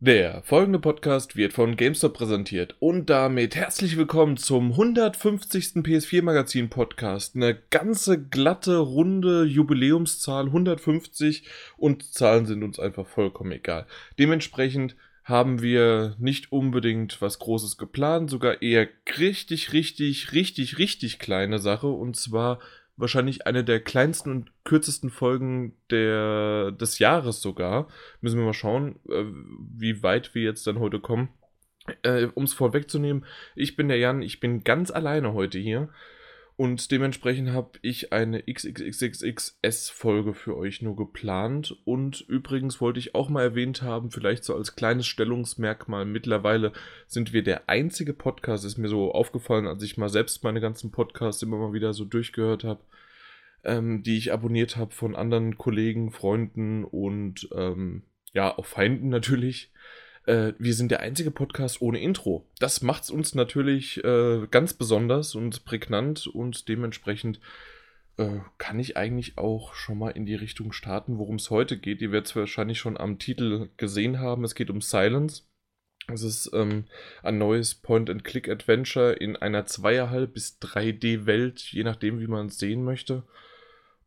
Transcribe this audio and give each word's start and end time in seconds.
Der 0.00 0.42
folgende 0.44 0.78
Podcast 0.78 1.34
wird 1.34 1.52
von 1.52 1.74
GameStop 1.74 2.14
präsentiert 2.14 2.76
und 2.78 3.10
damit 3.10 3.56
herzlich 3.56 3.96
willkommen 3.96 4.36
zum 4.36 4.70
150. 4.70 5.82
PS4 5.82 6.22
Magazin 6.22 6.70
Podcast. 6.70 7.34
Eine 7.34 7.58
ganze 7.70 8.22
glatte, 8.22 8.76
runde 8.76 9.42
Jubiläumszahl 9.42 10.46
150 10.46 11.48
und 11.76 12.04
Zahlen 12.14 12.46
sind 12.46 12.62
uns 12.62 12.78
einfach 12.78 13.08
vollkommen 13.08 13.50
egal. 13.50 13.88
Dementsprechend 14.20 14.94
haben 15.24 15.62
wir 15.62 16.14
nicht 16.20 16.52
unbedingt 16.52 17.20
was 17.20 17.40
Großes 17.40 17.76
geplant, 17.76 18.30
sogar 18.30 18.62
eher 18.62 18.86
richtig, 19.18 19.72
richtig, 19.72 20.32
richtig, 20.32 20.78
richtig 20.78 21.18
kleine 21.18 21.58
Sache 21.58 21.88
und 21.88 22.14
zwar 22.14 22.60
wahrscheinlich 22.98 23.46
eine 23.46 23.64
der 23.64 23.80
kleinsten 23.80 24.30
und 24.30 24.52
kürzesten 24.64 25.08
Folgen 25.08 25.76
der, 25.90 26.72
des 26.72 26.98
Jahres 26.98 27.40
sogar. 27.40 27.88
Müssen 28.20 28.38
wir 28.38 28.44
mal 28.44 28.52
schauen, 28.52 28.96
äh, 29.08 29.24
wie 29.76 30.02
weit 30.02 30.34
wir 30.34 30.42
jetzt 30.42 30.66
dann 30.66 30.80
heute 30.80 31.00
kommen. 31.00 31.30
Äh, 32.02 32.26
um 32.34 32.44
es 32.44 32.52
vorwegzunehmen, 32.52 33.24
ich 33.54 33.76
bin 33.76 33.88
der 33.88 33.96
Jan, 33.96 34.20
ich 34.20 34.40
bin 34.40 34.62
ganz 34.62 34.90
alleine 34.90 35.32
heute 35.32 35.58
hier. 35.58 35.88
Und 36.58 36.90
dementsprechend 36.90 37.50
habe 37.52 37.78
ich 37.82 38.12
eine 38.12 38.42
XXXXS-Folge 38.42 40.34
für 40.34 40.56
euch 40.56 40.82
nur 40.82 40.96
geplant. 40.96 41.76
Und 41.84 42.20
übrigens 42.22 42.80
wollte 42.80 42.98
ich 42.98 43.14
auch 43.14 43.28
mal 43.28 43.44
erwähnt 43.44 43.82
haben, 43.82 44.10
vielleicht 44.10 44.42
so 44.42 44.56
als 44.56 44.74
kleines 44.74 45.06
Stellungsmerkmal, 45.06 46.04
mittlerweile 46.04 46.72
sind 47.06 47.32
wir 47.32 47.44
der 47.44 47.68
einzige 47.68 48.12
Podcast, 48.12 48.64
ist 48.64 48.76
mir 48.76 48.88
so 48.88 49.12
aufgefallen, 49.12 49.68
als 49.68 49.84
ich 49.84 49.98
mal 49.98 50.08
selbst 50.08 50.42
meine 50.42 50.60
ganzen 50.60 50.90
Podcasts 50.90 51.40
immer 51.44 51.58
mal 51.58 51.74
wieder 51.74 51.92
so 51.92 52.04
durchgehört 52.04 52.64
habe, 52.64 52.80
ähm, 53.62 54.02
die 54.02 54.18
ich 54.18 54.32
abonniert 54.32 54.76
habe 54.76 54.90
von 54.92 55.14
anderen 55.14 55.58
Kollegen, 55.58 56.10
Freunden 56.10 56.82
und 56.82 57.48
ähm, 57.54 58.02
ja, 58.32 58.58
auch 58.58 58.66
Feinden 58.66 59.10
natürlich 59.10 59.70
äh, 60.28 60.52
wir 60.58 60.74
sind 60.74 60.90
der 60.90 61.00
einzige 61.00 61.30
Podcast 61.30 61.80
ohne 61.80 62.00
Intro. 62.00 62.46
Das 62.58 62.82
macht 62.82 63.04
es 63.04 63.10
uns 63.10 63.34
natürlich 63.34 64.04
äh, 64.04 64.46
ganz 64.50 64.74
besonders 64.74 65.34
und 65.34 65.64
prägnant 65.64 66.26
und 66.26 66.68
dementsprechend 66.68 67.40
äh, 68.18 68.40
kann 68.58 68.78
ich 68.78 68.96
eigentlich 68.96 69.38
auch 69.38 69.74
schon 69.74 69.98
mal 69.98 70.10
in 70.10 70.26
die 70.26 70.34
Richtung 70.34 70.72
starten, 70.72 71.18
worum 71.18 71.36
es 71.36 71.50
heute 71.50 71.78
geht. 71.78 72.02
Ihr 72.02 72.12
werdet 72.12 72.28
es 72.28 72.36
wahrscheinlich 72.36 72.78
schon 72.78 72.98
am 72.98 73.18
Titel 73.18 73.70
gesehen 73.78 74.20
haben. 74.20 74.44
Es 74.44 74.54
geht 74.54 74.70
um 74.70 74.82
Silence. 74.82 75.44
Es 76.12 76.22
ist 76.22 76.50
ähm, 76.54 76.84
ein 77.22 77.38
neues 77.38 77.74
Point-and-Click-Adventure 77.74 79.12
in 79.12 79.36
einer 79.36 79.66
zweieinhalb 79.66 80.34
bis 80.34 80.58
3D-Welt, 80.60 81.60
je 81.60 81.84
nachdem, 81.84 82.20
wie 82.20 82.26
man 82.26 82.46
es 82.46 82.58
sehen 82.58 82.82
möchte. 82.82 83.24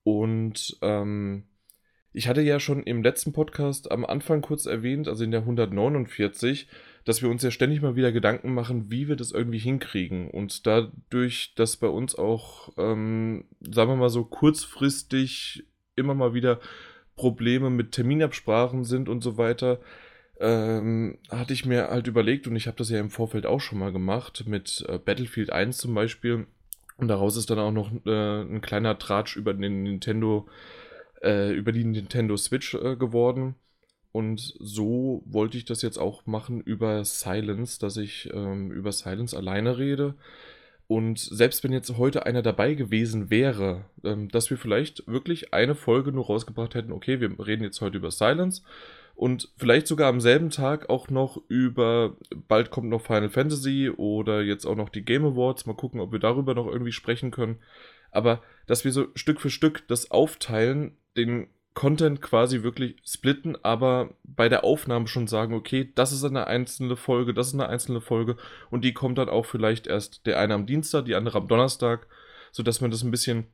Und 0.04 0.78
ähm, 0.82 1.44
ich 2.14 2.28
hatte 2.28 2.42
ja 2.42 2.60
schon 2.60 2.84
im 2.84 3.04
letzten 3.04 3.32
Podcast 3.32 3.92
am 3.92 4.06
Anfang 4.06 4.42
kurz 4.42 4.66
erwähnt, 4.66 5.08
also 5.08 5.24
in 5.24 5.32
der 5.32 5.42
149, 5.42 6.68
dass 7.06 7.22
wir 7.22 7.30
uns 7.30 7.42
ja 7.42 7.52
ständig 7.52 7.82
mal 7.82 7.96
wieder 7.96 8.12
Gedanken 8.12 8.54
machen, 8.54 8.92
wie 8.92 9.08
wir 9.08 9.16
das 9.16 9.32
irgendwie 9.32 9.60
hinkriegen. 9.60 10.30
Und 10.30 10.68
dadurch, 10.68 11.54
dass 11.56 11.78
bei 11.78 11.88
uns 11.88 12.16
auch, 12.16 12.70
ähm, 12.78 13.46
sagen 13.62 13.92
wir 13.92 13.96
mal 13.96 14.10
so, 14.10 14.26
kurzfristig 14.26 15.64
immer 15.96 16.14
mal 16.14 16.34
wieder 16.34 16.60
Probleme 17.16 17.70
mit 17.70 17.94
Terminabsprachen 17.94 18.84
sind 18.84 19.08
und 19.08 19.24
so 19.24 19.38
weiter, 19.38 19.80
ähm, 20.40 21.18
hatte 21.30 21.54
ich 21.54 21.66
mir 21.66 21.90
halt 21.90 22.08
überlegt, 22.08 22.48
und 22.48 22.56
ich 22.56 22.68
habe 22.68 22.78
das 22.78 22.90
ja 22.90 23.00
im 23.00 23.10
Vorfeld 23.10 23.46
auch 23.46 23.62
schon 23.62 23.80
mal 23.80 23.92
gemacht, 23.92 24.44
mit 24.48 24.84
äh, 24.90 24.98
Battlefield 24.98 25.52
1 25.52 25.78
zum 25.78 25.94
Beispiel. 25.94 26.46
Und 26.98 27.08
daraus 27.08 27.38
ist 27.38 27.50
dann 27.50 27.60
auch 27.60 27.72
noch 27.72 27.92
äh, 28.06 28.42
ein 28.42 28.62
kleiner 28.62 29.00
Tratsch 29.00 29.38
über 29.38 29.54
den 29.54 29.84
Nintendo 29.84 30.48
äh, 31.24 31.52
über 31.54 31.72
die 31.72 31.84
Nintendo 31.84 32.38
Switch 32.38 32.74
äh, 32.74 32.96
geworden. 32.96 33.56
Und 34.12 34.56
so 34.60 35.24
wollte 35.26 35.58
ich 35.58 35.66
das 35.66 35.82
jetzt 35.82 35.98
auch 35.98 36.26
machen 36.26 36.60
über 36.62 37.06
Silence, 37.06 37.80
dass 37.80 37.98
ich 37.98 38.30
ähm, 38.34 38.72
über 38.72 38.92
Silence 38.92 39.36
alleine 39.36 39.78
rede. 39.78 40.16
Und 40.88 41.20
selbst 41.20 41.64
wenn 41.64 41.72
jetzt 41.72 41.98
heute 41.98 42.26
einer 42.26 42.42
dabei 42.42 42.74
gewesen 42.74 43.30
wäre, 43.30 43.86
ähm, 44.04 44.28
dass 44.28 44.50
wir 44.50 44.58
vielleicht 44.58 45.08
wirklich 45.08 45.54
eine 45.54 45.76
Folge 45.76 46.12
nur 46.12 46.26
rausgebracht 46.26 46.76
hätten, 46.76 46.92
okay, 46.92 47.22
wir 47.22 47.40
reden 47.40 47.64
jetzt 47.64 47.80
heute 47.80 47.98
über 47.98 48.12
Silence 48.12 48.62
und 49.16 49.50
vielleicht 49.56 49.88
sogar 49.88 50.10
am 50.10 50.20
selben 50.20 50.50
Tag 50.50 50.90
auch 50.90 51.10
noch 51.10 51.42
über, 51.48 52.18
bald 52.50 52.72
kommt 52.72 52.90
noch 52.90 53.06
Final 53.06 53.30
Fantasy 53.30 53.90
oder 53.90 54.42
jetzt 54.42 54.66
auch 54.66 54.76
noch 54.76 54.90
die 54.90 55.06
Game 55.06 55.24
Awards, 55.24 55.66
mal 55.66 55.76
gucken, 55.76 56.02
ob 56.02 56.12
wir 56.12 56.20
darüber 56.20 56.56
noch 56.56 56.68
irgendwie 56.68 56.92
sprechen 56.92 57.32
können. 57.32 57.60
Aber 58.12 58.42
dass 58.68 58.84
wir 58.84 58.92
so 58.92 59.08
Stück 59.16 59.40
für 59.40 59.50
Stück 59.50 59.88
das 59.88 60.12
aufteilen, 60.12 60.98
den 61.18 61.48
Content 61.74 62.22
quasi 62.22 62.64
wirklich 62.64 62.98
splitten, 63.06 63.58
aber 63.64 64.16
bei 64.24 64.50
der 64.50 64.64
Aufnahme 64.64 65.08
schon 65.08 65.28
sagen, 65.28 65.54
okay, 65.54 65.90
das 65.96 66.12
ist 66.12 66.24
eine 66.26 66.48
einzelne 66.48 66.98
Folge, 66.98 67.34
das 67.34 67.48
ist 67.48 67.54
eine 67.54 67.70
einzelne 67.70 68.02
Folge 68.02 68.36
und 68.70 68.84
die 68.84 68.94
kommt 68.94 69.18
dann 69.18 69.30
auch 69.30 69.46
vielleicht 69.46 69.88
erst 69.88 70.26
der 70.26 70.38
eine 70.40 70.54
am 70.54 70.66
Dienstag, 70.66 71.06
die 71.06 71.16
andere 71.16 71.38
am 71.38 71.48
Donnerstag, 71.48 72.08
sodass 72.52 72.82
man 72.82 72.92
das 72.92 73.04
ein 73.04 73.12
bisschen 73.12 73.48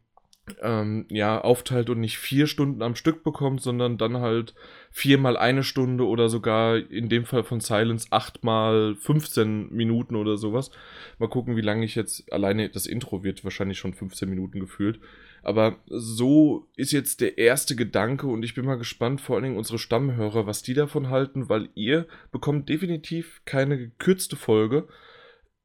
ähm, 0.62 1.06
ja, 1.09 1.41
aufteilt 1.41 1.90
und 1.90 2.00
nicht 2.00 2.18
vier 2.18 2.47
Stunden 2.47 2.81
am 2.81 2.95
Stück 2.95 3.23
bekommt, 3.23 3.62
sondern 3.62 3.97
dann 3.97 4.18
halt 4.18 4.56
viermal 4.91 5.38
eine 5.38 5.63
Stunde 5.63 6.06
oder 6.06 6.29
sogar 6.29 6.78
in 6.78 7.09
dem 7.09 7.25
Fall 7.25 7.44
von 7.44 7.59
Silence 7.59 8.07
achtmal 8.12 8.95
15 8.95 9.74
Minuten 9.74 10.16
oder 10.16 10.38
sowas. 10.38 10.72
Mal 11.19 11.29
gucken, 11.29 11.56
wie 11.56 11.62
lange 11.62 11.85
ich 11.85 11.95
jetzt 11.95 12.31
alleine 12.31 12.69
das 12.69 12.88
Intro 12.88 13.24
wird 13.24 13.44
wahrscheinlich 13.44 13.78
schon 13.78 13.94
15 13.94 14.29
Minuten 14.29 14.59
gefühlt. 14.59 15.00
Aber 15.47 15.77
so 15.85 16.67
ist 16.75 16.91
jetzt 16.91 17.21
der 17.21 17.37
erste 17.37 17.77
Gedanke 17.77 18.27
und 18.27 18.43
ich 18.43 18.53
bin 18.53 18.65
mal 18.65 18.77
gespannt, 18.77 19.21
vor 19.21 19.37
allen 19.37 19.45
Dingen 19.45 19.57
unsere 19.57 19.79
Stammhörer, 19.79 20.45
was 20.45 20.61
die 20.61 20.73
davon 20.73 21.09
halten, 21.09 21.47
weil 21.47 21.69
ihr 21.73 22.05
bekommt 22.33 22.67
definitiv 22.67 23.43
keine 23.45 23.77
gekürzte 23.77 24.35
Folge. 24.35 24.89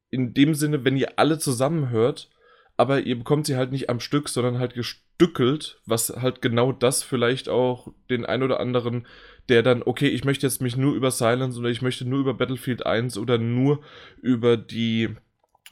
In 0.09 0.33
dem 0.33 0.55
Sinne, 0.55 0.85
wenn 0.85 0.95
ihr 0.95 1.19
alle 1.19 1.37
zusammen 1.37 1.89
hört, 1.89 2.29
aber 2.77 3.01
ihr 3.01 3.17
bekommt 3.17 3.45
sie 3.45 3.57
halt 3.57 3.73
nicht 3.73 3.89
am 3.89 3.99
Stück, 3.99 4.29
sondern 4.29 4.57
halt 4.57 4.73
gestückelt, 4.73 5.81
was 5.85 6.15
halt 6.15 6.41
genau 6.41 6.71
das 6.71 7.03
vielleicht 7.03 7.49
auch 7.49 7.89
den 8.09 8.25
ein 8.25 8.41
oder 8.41 8.61
anderen, 8.61 9.05
der 9.49 9.63
dann, 9.63 9.83
okay, 9.83 10.07
ich 10.07 10.23
möchte 10.23 10.47
jetzt 10.47 10.61
mich 10.61 10.77
nur 10.77 10.95
über 10.95 11.11
Silence 11.11 11.59
oder 11.59 11.67
ich 11.67 11.81
möchte 11.81 12.05
nur 12.05 12.21
über 12.21 12.35
Battlefield 12.35 12.85
1 12.85 13.17
oder 13.17 13.37
nur 13.37 13.81
über 14.21 14.55
die 14.55 15.09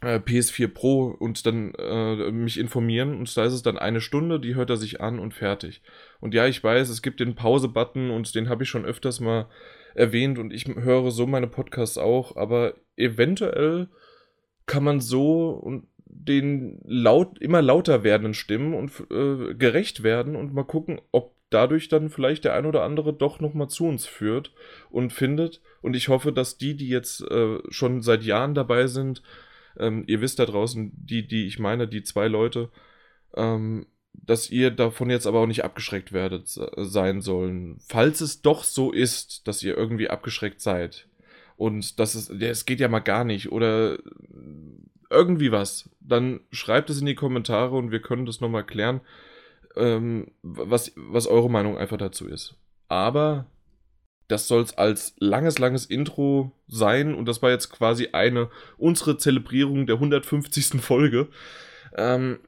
äh, 0.01 0.17
PS4 0.17 0.67
Pro 0.67 1.05
und 1.07 1.45
dann 1.45 1.73
äh, 1.75 2.31
mich 2.31 2.59
informieren 2.59 3.17
und 3.17 3.35
da 3.35 3.45
ist 3.45 3.53
es 3.53 3.61
dann 3.61 3.77
eine 3.77 4.01
Stunde, 4.01 4.39
die 4.39 4.55
hört 4.55 4.69
er 4.69 4.77
sich 4.77 5.01
an 5.01 5.19
und 5.19 5.33
fertig. 5.33 5.81
Und 6.19 6.33
ja, 6.33 6.47
ich 6.47 6.63
weiß, 6.63 6.89
es 6.89 7.01
gibt 7.01 7.19
den 7.19 7.35
Pause-Button 7.35 8.11
und 8.11 8.33
den 8.35 8.49
habe 8.49 8.63
ich 8.63 8.69
schon 8.69 8.85
öfters 8.85 9.19
mal 9.19 9.47
erwähnt 9.93 10.39
und 10.39 10.53
ich 10.53 10.67
höre 10.67 11.11
so 11.11 11.27
meine 11.27 11.47
Podcasts 11.47 11.97
auch, 11.97 12.35
aber 12.35 12.75
eventuell 12.95 13.89
kann 14.65 14.83
man 14.83 14.99
so 14.99 15.49
und 15.49 15.87
den 16.05 16.79
laut, 16.83 17.39
immer 17.39 17.61
lauter 17.61 18.03
werdenden 18.03 18.33
Stimmen 18.33 18.73
und 18.73 18.91
äh, 19.11 19.53
gerecht 19.55 20.03
werden 20.03 20.35
und 20.35 20.53
mal 20.53 20.63
gucken, 20.63 20.99
ob 21.11 21.35
dadurch 21.49 21.89
dann 21.89 22.09
vielleicht 22.09 22.45
der 22.45 22.53
ein 22.53 22.65
oder 22.65 22.83
andere 22.83 23.13
doch 23.13 23.39
nochmal 23.39 23.67
zu 23.67 23.85
uns 23.85 24.05
führt 24.05 24.53
und 24.89 25.13
findet. 25.13 25.61
Und 25.81 25.95
ich 25.95 26.07
hoffe, 26.07 26.31
dass 26.31 26.57
die, 26.57 26.75
die 26.75 26.87
jetzt 26.87 27.21
äh, 27.29 27.59
schon 27.69 28.01
seit 28.01 28.23
Jahren 28.23 28.53
dabei 28.53 28.87
sind, 28.87 29.21
ähm, 29.77 30.03
ihr 30.07 30.21
wisst 30.21 30.39
da 30.39 30.45
draußen, 30.45 30.91
die, 30.95 31.27
die 31.27 31.47
ich 31.47 31.59
meine, 31.59 31.87
die 31.87 32.03
zwei 32.03 32.27
Leute, 32.27 32.69
ähm, 33.35 33.87
dass 34.13 34.49
ihr 34.49 34.71
davon 34.71 35.09
jetzt 35.09 35.25
aber 35.25 35.39
auch 35.39 35.47
nicht 35.47 35.63
abgeschreckt 35.63 36.11
werdet 36.11 36.47
sein 36.47 37.21
sollen. 37.21 37.77
Falls 37.87 38.21
es 38.21 38.41
doch 38.41 38.63
so 38.63 38.91
ist, 38.91 39.47
dass 39.47 39.63
ihr 39.63 39.77
irgendwie 39.77 40.09
abgeschreckt 40.09 40.61
seid 40.61 41.07
und 41.55 41.99
das 41.99 42.15
ist, 42.15 42.29
es 42.29 42.65
geht 42.65 42.79
ja 42.79 42.87
mal 42.87 42.99
gar 42.99 43.23
nicht 43.23 43.51
oder 43.51 43.97
irgendwie 45.09 45.51
was, 45.51 45.89
dann 45.99 46.41
schreibt 46.51 46.89
es 46.89 46.99
in 46.99 47.05
die 47.05 47.15
Kommentare 47.15 47.75
und 47.75 47.91
wir 47.91 48.01
können 48.01 48.25
das 48.25 48.41
nochmal 48.41 48.65
klären, 48.65 49.01
ähm, 49.75 50.31
was, 50.41 50.93
was 50.95 51.27
eure 51.27 51.49
Meinung 51.49 51.77
einfach 51.77 51.97
dazu 51.97 52.27
ist. 52.27 52.55
Aber 52.87 53.45
das 54.31 54.47
soll 54.47 54.61
es 54.61 54.77
als 54.77 55.13
langes, 55.19 55.59
langes 55.59 55.85
Intro 55.85 56.51
sein 56.67 57.13
und 57.13 57.25
das 57.25 57.41
war 57.41 57.51
jetzt 57.51 57.69
quasi 57.69 58.09
eine, 58.13 58.49
unsere 58.77 59.17
Zelebrierung 59.17 59.85
der 59.87 59.95
150. 59.95 60.81
Folge. 60.81 61.27
Ähm, 61.95 62.39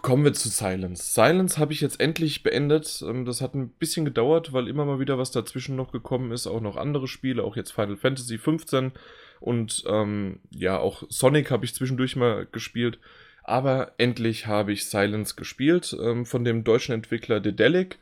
Kommen 0.00 0.24
wir 0.24 0.32
zu 0.32 0.48
Silence. 0.48 1.12
Silence 1.12 1.58
habe 1.58 1.74
ich 1.74 1.82
jetzt 1.82 2.00
endlich 2.00 2.42
beendet. 2.42 3.04
Ähm, 3.06 3.26
das 3.26 3.42
hat 3.42 3.54
ein 3.54 3.68
bisschen 3.68 4.06
gedauert, 4.06 4.54
weil 4.54 4.66
immer 4.66 4.86
mal 4.86 4.98
wieder 4.98 5.18
was 5.18 5.30
dazwischen 5.30 5.76
noch 5.76 5.92
gekommen 5.92 6.32
ist. 6.32 6.46
Auch 6.46 6.62
noch 6.62 6.78
andere 6.78 7.06
Spiele, 7.06 7.44
auch 7.44 7.54
jetzt 7.54 7.72
Final 7.72 7.98
Fantasy 7.98 8.38
15 8.38 8.92
und 9.40 9.84
ähm, 9.86 10.40
ja, 10.50 10.78
auch 10.78 11.02
Sonic 11.10 11.50
habe 11.50 11.66
ich 11.66 11.74
zwischendurch 11.74 12.16
mal 12.16 12.46
gespielt. 12.50 12.98
Aber 13.44 13.92
endlich 13.98 14.46
habe 14.46 14.72
ich 14.72 14.86
Silence 14.86 15.34
gespielt. 15.36 15.94
Ähm, 16.00 16.24
von 16.24 16.44
dem 16.44 16.64
deutschen 16.64 16.94
Entwickler 16.94 17.40
Dedelic 17.40 17.98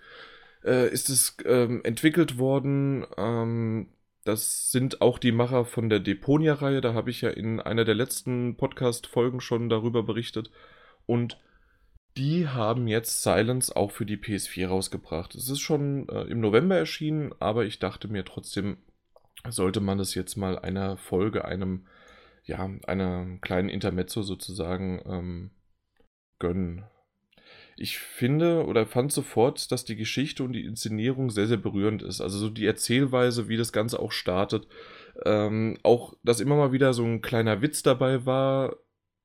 äh, 0.65 0.89
ist 0.91 1.09
es 1.09 1.37
ähm, 1.45 1.83
entwickelt 1.85 2.39
worden. 2.39 3.07
Ähm, 3.17 3.89
das 4.25 4.71
sind 4.71 5.01
auch 5.01 5.19
die 5.19 5.33
Macher 5.33 5.65
von 5.65 5.89
der 5.89 6.01
Deponia-Reihe. 6.01 6.81
Da 6.81 6.95
habe 6.95 7.11
ich 7.11 7.23
ja 7.23 7.31
in 7.31 7.61
einer 7.61 7.85
der 7.85 7.95
letzten 7.95 8.57
Podcast-Folgen 8.57 9.41
schon 9.41 9.69
darüber 9.69 10.03
berichtet. 10.03 10.51
Und 11.07 11.39
die 12.17 12.49
haben 12.49 12.87
jetzt 12.87 13.23
Silence 13.23 13.75
auch 13.75 13.93
für 13.93 14.05
die 14.05 14.19
PS4 14.19 14.69
rausgebracht. 14.69 15.35
Es 15.35 15.49
ist 15.49 15.61
schon 15.61 16.09
äh, 16.09 16.23
im 16.23 16.41
November 16.41 16.77
erschienen, 16.77 17.33
aber 17.39 17.65
ich 17.65 17.79
dachte 17.79 18.09
mir 18.09 18.25
trotzdem, 18.25 18.79
sollte 19.49 19.81
man 19.81 19.99
es 20.01 20.15
jetzt 20.15 20.37
mal 20.37 20.59
einer 20.59 20.97
Folge, 20.97 21.45
einem, 21.45 21.87
ja, 22.45 22.69
einer 22.87 23.39
kleinen 23.41 23.69
Intermezzo 23.69 24.23
sozusagen 24.23 25.01
ähm, 25.07 25.51
gönnen. 26.39 26.85
Ich 27.81 27.99
finde 27.99 28.67
oder 28.67 28.85
fand 28.85 29.11
sofort, 29.11 29.73
dass 29.73 29.87
die 29.87 29.97
Geschichte 29.97 30.45
und 30.45 30.53
die 30.53 30.67
Inszenierung 30.67 31.31
sehr, 31.31 31.47
sehr 31.47 31.57
berührend 31.57 32.03
ist. 32.03 32.21
Also 32.21 32.37
so 32.37 32.51
die 32.51 32.67
Erzählweise, 32.67 33.49
wie 33.49 33.57
das 33.57 33.73
Ganze 33.73 33.99
auch 34.01 34.13
startet. 34.13 34.67
Ähm, 35.25 35.79
auch, 35.83 36.15
dass 36.23 36.41
immer 36.41 36.57
mal 36.57 36.73
wieder 36.73 36.93
so 36.93 37.05
ein 37.05 37.23
kleiner 37.23 37.63
Witz 37.63 37.83
dabei 37.83 38.27
war, 38.27 38.77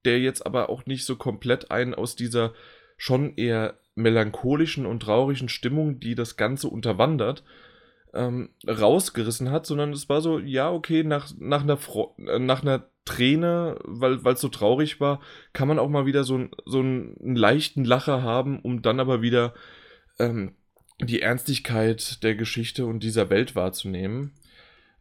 der 0.06 0.22
jetzt 0.22 0.46
aber 0.46 0.70
auch 0.70 0.86
nicht 0.86 1.04
so 1.04 1.18
komplett 1.18 1.70
einen 1.70 1.94
aus 1.94 2.16
dieser 2.16 2.54
schon 2.96 3.36
eher 3.36 3.78
melancholischen 3.96 4.86
und 4.86 5.02
traurigen 5.02 5.50
Stimmung, 5.50 6.00
die 6.00 6.16
das 6.16 6.38
Ganze 6.38 6.70
unterwandert, 6.70 7.44
ähm, 8.16 8.50
rausgerissen 8.68 9.52
hat, 9.52 9.66
sondern 9.66 9.92
es 9.92 10.10
war 10.10 10.22
so, 10.22 10.40
ja, 10.40 10.72
okay, 10.72 11.04
nach, 11.04 11.32
nach, 11.38 11.64
einer, 11.64 11.78
Fro 11.78 12.16
äh, 12.18 12.40
nach 12.40 12.62
einer 12.62 12.86
Träne, 13.04 13.78
weil 13.84 14.20
es 14.26 14.42
so 14.42 14.50
traurig 14.50 15.00
war, 15.00 15.20
kann 15.54 15.68
man 15.68 15.78
auch 15.78 15.90
mal 15.90 16.06
wieder 16.06 16.24
so, 16.24 16.48
so 16.66 16.80
einen, 16.80 17.36
leichten 17.36 17.86
Lacher 17.86 18.24
haben, 18.24 18.60
um 18.60 18.82
dann 18.82 19.00
aber 19.00 19.22
wieder 19.22 19.54
ähm, 20.18 20.54
die 21.00 21.22
Ernstigkeit 21.22 22.24
der 22.24 22.36
Geschichte 22.36 22.86
und 22.86 23.04
dieser 23.04 23.30
Welt 23.30 23.56
wahrzunehmen. 23.56 24.32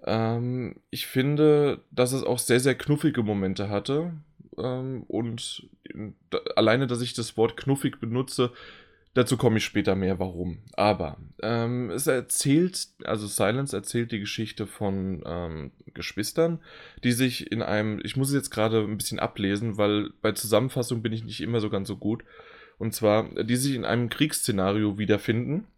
Ähm, 0.05 0.77
ich 0.91 1.07
finde, 1.07 1.81
dass 1.91 2.13
es 2.13 2.25
auch 2.25 2.39
sehr, 2.39 2.61
sehr 2.61 2.75
knuffige 2.75 3.23
Momente 3.23 3.71
hatte. 3.71 4.13
Ähm, 4.59 5.05
und 5.09 5.69
da, 6.31 6.39
alleine, 6.57 6.87
dass 6.87 7.01
ich 7.01 7.15
das 7.15 7.37
Wort 7.37 7.57
knuffig 7.57 8.01
benutze, 8.01 8.53
Dazu 9.15 9.37
komme 9.37 9.59
ich 9.59 9.65
später 9.65 9.95
mehr, 9.95 10.19
warum. 10.19 10.59
Aber 10.73 11.19
ähm, 11.41 11.91
es 11.91 12.09
erzählt, 12.09 12.89
also 13.05 13.29
Silence 13.29 13.75
erzählt 13.75 14.11
die 14.11 14.19
Geschichte 14.19 14.67
von 14.67 15.23
ähm, 15.25 15.71
Geschwistern, 15.95 16.61
die 17.05 17.13
sich 17.13 17.51
in 17.53 17.63
einem, 17.63 18.01
ich 18.03 18.17
muss 18.17 18.29
es 18.29 18.35
jetzt 18.35 18.51
gerade 18.51 18.83
ein 18.83 18.97
bisschen 18.97 19.21
ablesen, 19.21 19.79
weil 19.79 20.11
bei 20.21 20.33
Zusammenfassung 20.33 21.01
bin 21.01 21.13
ich 21.13 21.25
nicht 21.25 21.41
immer 21.41 21.61
so 21.61 21.71
ganz 21.71 21.87
so 21.87 21.97
gut. 21.97 22.25
Und 22.77 22.93
zwar, 22.93 23.29
die 23.45 23.57
sich 23.57 23.77
in 23.77 23.85
einem 23.85 24.09
Kriegsszenario 24.09 24.99
wiederfinden 24.99 25.69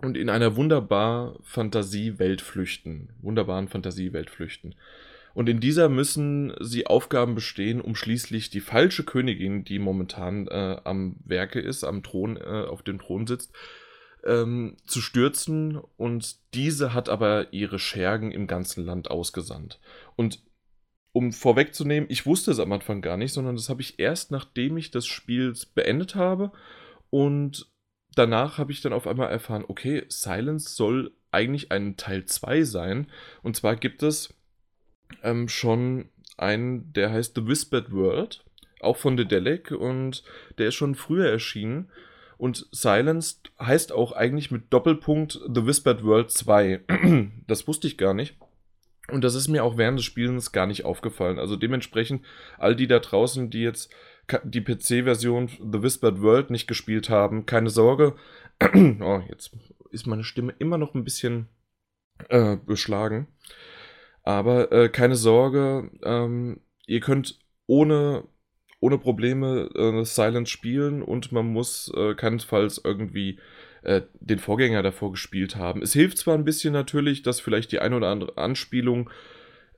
und 0.00 0.16
in 0.16 0.30
einer 0.30 0.54
wunderbar 0.54 1.40
Fantasiewelt 1.42 2.40
flüchten. 2.40 3.08
Wunderbaren 3.20 3.66
Fantasiewelt 3.66 4.30
flüchten. 4.30 4.76
Und 5.36 5.50
in 5.50 5.60
dieser 5.60 5.90
müssen 5.90 6.54
sie 6.60 6.86
Aufgaben 6.86 7.34
bestehen, 7.34 7.82
um 7.82 7.94
schließlich 7.94 8.48
die 8.48 8.62
falsche 8.62 9.04
Königin, 9.04 9.64
die 9.64 9.78
momentan 9.78 10.48
äh, 10.48 10.80
am 10.82 11.16
Werke 11.26 11.60
ist, 11.60 11.84
am 11.84 12.02
Thron, 12.02 12.38
äh, 12.38 12.64
auf 12.66 12.82
dem 12.82 12.98
Thron 12.98 13.26
sitzt, 13.26 13.52
ähm, 14.24 14.78
zu 14.86 15.02
stürzen. 15.02 15.78
Und 15.98 16.36
diese 16.54 16.94
hat 16.94 17.10
aber 17.10 17.52
ihre 17.52 17.78
Schergen 17.78 18.32
im 18.32 18.46
ganzen 18.46 18.82
Land 18.86 19.10
ausgesandt. 19.10 19.78
Und 20.16 20.42
um 21.12 21.34
vorwegzunehmen, 21.34 22.08
ich 22.08 22.24
wusste 22.24 22.50
es 22.50 22.58
am 22.58 22.72
Anfang 22.72 23.02
gar 23.02 23.18
nicht, 23.18 23.34
sondern 23.34 23.56
das 23.56 23.68
habe 23.68 23.82
ich 23.82 23.98
erst 23.98 24.30
nachdem 24.30 24.78
ich 24.78 24.90
das 24.90 25.04
Spiel 25.04 25.52
beendet 25.74 26.14
habe. 26.14 26.50
Und 27.10 27.70
danach 28.14 28.56
habe 28.56 28.72
ich 28.72 28.80
dann 28.80 28.94
auf 28.94 29.06
einmal 29.06 29.28
erfahren, 29.28 29.66
okay, 29.68 30.06
Silence 30.08 30.74
soll 30.74 31.12
eigentlich 31.30 31.72
ein 31.72 31.98
Teil 31.98 32.24
2 32.24 32.62
sein. 32.62 33.08
Und 33.42 33.54
zwar 33.54 33.76
gibt 33.76 34.02
es 34.02 34.32
ähm, 35.22 35.48
schon 35.48 36.08
einen, 36.36 36.92
der 36.92 37.12
heißt 37.12 37.34
The 37.34 37.46
Whispered 37.46 37.92
World, 37.92 38.44
auch 38.80 38.96
von 38.96 39.16
Dedelic 39.16 39.70
und 39.70 40.22
der 40.58 40.68
ist 40.68 40.74
schon 40.74 40.94
früher 40.94 41.28
erschienen. 41.28 41.90
Und 42.38 42.66
Silenced 42.70 43.50
heißt 43.58 43.92
auch 43.92 44.12
eigentlich 44.12 44.50
mit 44.50 44.70
Doppelpunkt 44.70 45.40
The 45.52 45.64
Whispered 45.64 46.04
World 46.04 46.30
2. 46.30 46.80
das 47.46 47.66
wusste 47.66 47.86
ich 47.86 47.96
gar 47.96 48.12
nicht. 48.12 48.36
Und 49.08 49.22
das 49.22 49.34
ist 49.34 49.48
mir 49.48 49.64
auch 49.64 49.78
während 49.78 49.98
des 49.98 50.04
Spielens 50.04 50.52
gar 50.52 50.66
nicht 50.66 50.84
aufgefallen. 50.84 51.38
Also 51.38 51.56
dementsprechend, 51.56 52.24
all 52.58 52.74
die 52.74 52.88
da 52.88 52.98
draußen, 52.98 53.50
die 53.50 53.62
jetzt 53.62 53.90
die 54.42 54.60
PC-Version 54.60 55.48
The 55.48 55.82
Whispered 55.82 56.20
World 56.20 56.50
nicht 56.50 56.66
gespielt 56.66 57.08
haben, 57.08 57.46
keine 57.46 57.70
Sorge. 57.70 58.16
oh, 59.00 59.22
jetzt 59.28 59.52
ist 59.90 60.06
meine 60.06 60.24
Stimme 60.24 60.54
immer 60.58 60.78
noch 60.78 60.94
ein 60.94 61.04
bisschen 61.04 61.48
äh, 62.28 62.56
beschlagen. 62.56 63.28
Aber 64.26 64.72
äh, 64.72 64.88
keine 64.88 65.14
Sorge, 65.14 65.88
ähm, 66.02 66.58
ihr 66.88 66.98
könnt 66.98 67.38
ohne, 67.68 68.24
ohne 68.80 68.98
Probleme 68.98 69.70
äh, 69.72 70.04
Silent 70.04 70.48
spielen 70.48 71.00
und 71.00 71.30
man 71.30 71.46
muss 71.46 71.92
äh, 71.96 72.14
keinesfalls 72.14 72.80
irgendwie 72.82 73.38
äh, 73.82 74.02
den 74.18 74.40
Vorgänger 74.40 74.82
davor 74.82 75.12
gespielt 75.12 75.54
haben. 75.54 75.80
Es 75.80 75.92
hilft 75.92 76.18
zwar 76.18 76.34
ein 76.34 76.44
bisschen 76.44 76.72
natürlich, 76.72 77.22
dass 77.22 77.38
vielleicht 77.38 77.70
die 77.70 77.78
eine 77.78 77.94
oder 77.98 78.08
andere 78.08 78.36
Anspielung 78.36 79.10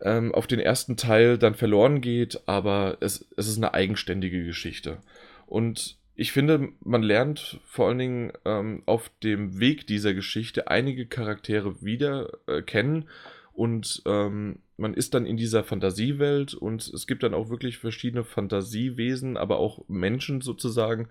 ähm, 0.00 0.34
auf 0.34 0.46
den 0.46 0.60
ersten 0.60 0.96
Teil 0.96 1.36
dann 1.36 1.54
verloren 1.54 2.00
geht, 2.00 2.40
aber 2.46 2.96
es, 3.00 3.28
es 3.36 3.48
ist 3.48 3.58
eine 3.58 3.74
eigenständige 3.74 4.46
Geschichte. 4.46 4.96
Und 5.44 5.98
ich 6.14 6.32
finde, 6.32 6.70
man 6.80 7.02
lernt 7.02 7.60
vor 7.66 7.88
allen 7.88 7.98
Dingen 7.98 8.32
ähm, 8.46 8.82
auf 8.86 9.10
dem 9.22 9.60
Weg 9.60 9.86
dieser 9.86 10.14
Geschichte 10.14 10.68
einige 10.68 11.04
Charaktere 11.04 11.82
wieder 11.82 12.30
äh, 12.46 12.62
kennen 12.62 13.10
und 13.58 14.02
ähm, 14.06 14.60
man 14.76 14.94
ist 14.94 15.14
dann 15.14 15.26
in 15.26 15.36
dieser 15.36 15.64
Fantasiewelt 15.64 16.54
und 16.54 16.86
es 16.86 17.08
gibt 17.08 17.24
dann 17.24 17.34
auch 17.34 17.50
wirklich 17.50 17.78
verschiedene 17.78 18.22
Fantasiewesen, 18.22 19.36
aber 19.36 19.58
auch 19.58 19.80
Menschen 19.88 20.40
sozusagen. 20.42 21.08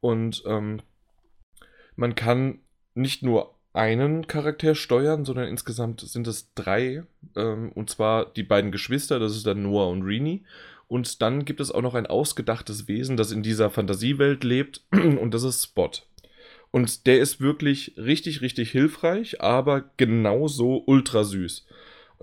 Und 0.00 0.42
ähm, 0.46 0.80
man 1.94 2.14
kann 2.14 2.60
nicht 2.94 3.22
nur 3.22 3.54
einen 3.74 4.26
Charakter 4.26 4.74
steuern, 4.74 5.26
sondern 5.26 5.46
insgesamt 5.46 6.00
sind 6.00 6.26
es 6.26 6.54
drei. 6.54 7.04
Ähm, 7.36 7.70
und 7.72 7.90
zwar 7.90 8.32
die 8.32 8.44
beiden 8.44 8.72
Geschwister, 8.72 9.18
das 9.18 9.36
ist 9.36 9.46
dann 9.46 9.62
Noah 9.62 9.90
und 9.90 10.04
Rini. 10.04 10.42
Und 10.88 11.20
dann 11.20 11.44
gibt 11.44 11.60
es 11.60 11.70
auch 11.70 11.82
noch 11.82 11.94
ein 11.94 12.06
ausgedachtes 12.06 12.88
Wesen, 12.88 13.18
das 13.18 13.30
in 13.30 13.42
dieser 13.42 13.68
Fantasiewelt 13.68 14.42
lebt. 14.42 14.80
Und 14.90 15.34
das 15.34 15.42
ist 15.42 15.62
Spot. 15.62 15.90
Und 16.70 17.06
der 17.06 17.20
ist 17.20 17.40
wirklich 17.40 17.94
richtig, 17.96 18.40
richtig 18.40 18.70
hilfreich, 18.72 19.40
aber 19.40 19.84
genauso 19.96 20.82
ultra 20.86 21.22
süß. 21.22 21.66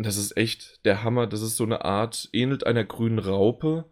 Und 0.02 0.08
das 0.08 0.18
ist 0.18 0.36
echt 0.36 0.84
der 0.84 1.04
Hammer. 1.04 1.28
Das 1.28 1.44
ist 1.44 1.58
so 1.58 1.64
eine 1.64 1.86
Art, 1.86 2.28
ähnelt 2.34 2.66
einer 2.66 2.84
grünen 2.84 3.20
Raupe, 3.20 3.86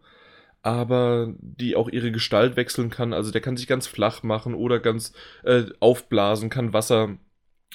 aber 0.60 1.32
die 1.38 1.76
auch 1.76 1.88
ihre 1.88 2.10
Gestalt 2.10 2.56
wechseln 2.56 2.90
kann. 2.90 3.12
Also 3.12 3.30
der 3.30 3.40
kann 3.40 3.56
sich 3.56 3.68
ganz 3.68 3.86
flach 3.86 4.24
machen 4.24 4.54
oder 4.54 4.80
ganz 4.80 5.12
äh, 5.44 5.66
aufblasen, 5.78 6.50
kann 6.50 6.72
Wasser 6.72 7.16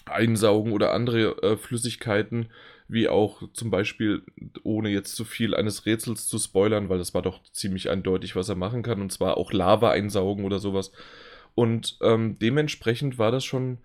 einsaugen 0.04 0.74
oder 0.74 0.92
andere 0.92 1.42
äh, 1.44 1.56
Flüssigkeiten, 1.56 2.50
wie 2.90 3.08
auch 3.08 3.42
zum 3.54 3.72
Beispiel, 3.72 4.24
ohne 4.64 4.90
jetzt 4.90 5.16
zu 5.16 5.24
viel 5.24 5.56
eines 5.56 5.86
Rätsels 5.86 6.28
zu 6.28 6.38
spoilern, 6.38 6.90
weil 6.90 6.98
das 6.98 7.14
war 7.14 7.22
doch 7.22 7.42
ziemlich 7.54 7.90
eindeutig, 7.90 8.36
was 8.36 8.50
er 8.50 8.56
machen 8.56 8.84
kann, 8.84 9.02
und 9.02 9.14
zwar 9.14 9.38
auch 9.38 9.54
Lava 9.54 9.92
einsaugen 9.92 10.44
oder 10.44 10.60
sowas. 10.60 10.92
Und 11.54 12.00
ähm, 12.02 12.38
dementsprechend 12.38 13.18
war 13.18 13.32
das 13.32 13.46
schon 13.46 13.78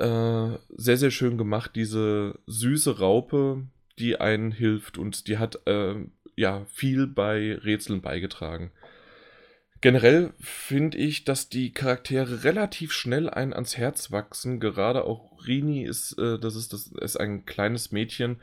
äh, 0.00 0.58
sehr, 0.76 0.96
sehr 0.96 1.10
schön 1.10 1.38
gemacht, 1.38 1.72
diese 1.74 2.38
süße 2.46 2.98
Raupe, 2.98 3.66
die 3.98 4.20
einen 4.20 4.50
hilft 4.50 4.98
und 4.98 5.28
die 5.28 5.38
hat 5.38 5.66
äh, 5.66 5.94
ja 6.36 6.64
viel 6.66 7.06
bei 7.06 7.54
Rätseln 7.54 8.00
beigetragen. 8.00 8.72
Generell 9.80 10.34
finde 10.38 10.98
ich, 10.98 11.24
dass 11.24 11.48
die 11.48 11.72
Charaktere 11.72 12.44
relativ 12.44 12.92
schnell 12.92 13.30
ein 13.30 13.54
ans 13.54 13.78
Herz 13.78 14.10
wachsen. 14.10 14.60
Gerade 14.60 15.04
auch 15.04 15.46
Rini 15.46 15.84
ist, 15.84 16.18
äh, 16.18 16.38
das 16.38 16.54
ist, 16.54 16.72
das 16.72 16.88
ist 16.88 17.16
ein 17.16 17.46
kleines 17.46 17.90
Mädchen. 17.90 18.42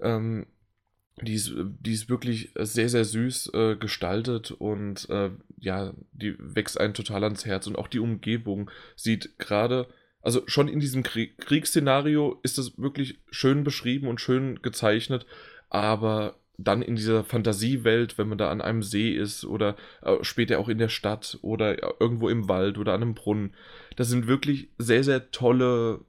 Ähm, 0.00 0.46
die 1.20 1.34
ist, 1.34 1.52
die 1.56 1.92
ist 1.92 2.08
wirklich 2.08 2.52
sehr, 2.58 2.88
sehr 2.88 3.04
süß 3.04 3.50
äh, 3.52 3.76
gestaltet 3.76 4.50
und 4.50 5.08
äh, 5.10 5.30
ja, 5.58 5.92
die 6.12 6.36
wächst 6.38 6.80
einen 6.80 6.94
total 6.94 7.24
ans 7.24 7.44
Herz. 7.44 7.66
Und 7.66 7.76
auch 7.76 7.88
die 7.88 8.00
Umgebung 8.00 8.70
sieht 8.96 9.38
gerade, 9.38 9.86
also 10.22 10.42
schon 10.46 10.68
in 10.68 10.80
diesem 10.80 11.02
Krieg 11.02 11.38
Kriegsszenario 11.38 12.38
ist 12.42 12.58
es 12.58 12.78
wirklich 12.78 13.18
schön 13.30 13.64
beschrieben 13.64 14.08
und 14.08 14.20
schön 14.20 14.62
gezeichnet, 14.62 15.26
aber 15.68 16.36
dann 16.58 16.82
in 16.82 16.96
dieser 16.96 17.24
Fantasiewelt, 17.24 18.18
wenn 18.18 18.28
man 18.28 18.38
da 18.38 18.50
an 18.50 18.60
einem 18.60 18.82
See 18.82 19.10
ist 19.10 19.44
oder 19.44 19.76
äh, 20.02 20.16
später 20.22 20.58
auch 20.58 20.68
in 20.68 20.78
der 20.78 20.88
Stadt 20.88 21.38
oder 21.42 22.00
irgendwo 22.00 22.28
im 22.28 22.48
Wald 22.48 22.78
oder 22.78 22.94
an 22.94 23.02
einem 23.02 23.14
Brunnen, 23.14 23.54
das 23.96 24.08
sind 24.08 24.26
wirklich 24.26 24.68
sehr, 24.78 25.02
sehr 25.02 25.30
tolle 25.30 26.04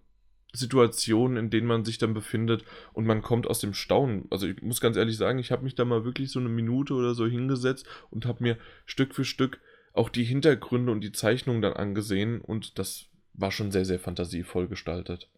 Situationen, 0.54 1.38
in 1.38 1.50
denen 1.50 1.66
man 1.66 1.84
sich 1.84 1.98
dann 1.98 2.14
befindet 2.14 2.64
und 2.94 3.08
man 3.08 3.24
kommt 3.24 3.48
aus 3.48 3.60
dem 3.60 3.74
Staunen. 3.74 4.26
Also 4.30 4.48
ich 4.48 4.62
muss 4.62 4.82
ganz 4.82 4.98
ehrlich 4.98 5.18
sagen, 5.18 5.40
ich 5.40 5.52
habe 5.52 5.64
mich 5.64 5.74
da 5.74 5.84
mal 5.84 6.06
wirklich 6.06 6.32
so 6.32 6.40
eine 6.40 6.50
Minute 6.50 6.94
oder 6.94 7.16
so 7.16 7.26
hingesetzt 7.26 7.88
und 8.12 8.28
habe 8.28 8.44
mir 8.44 8.58
Stück 8.86 9.16
für 9.16 9.26
Stück 9.26 9.60
auch 9.94 10.10
die 10.10 10.24
Hintergründe 10.24 10.92
und 10.92 11.02
die 11.02 11.12
Zeichnungen 11.12 11.62
dann 11.62 11.74
angesehen 11.74 12.40
und 12.42 12.78
das 12.78 13.08
war 13.34 13.52
schon 13.52 13.72
sehr, 13.72 13.86
sehr 13.86 14.00
fantasievoll 14.00 14.68
gestaltet. 14.68 15.30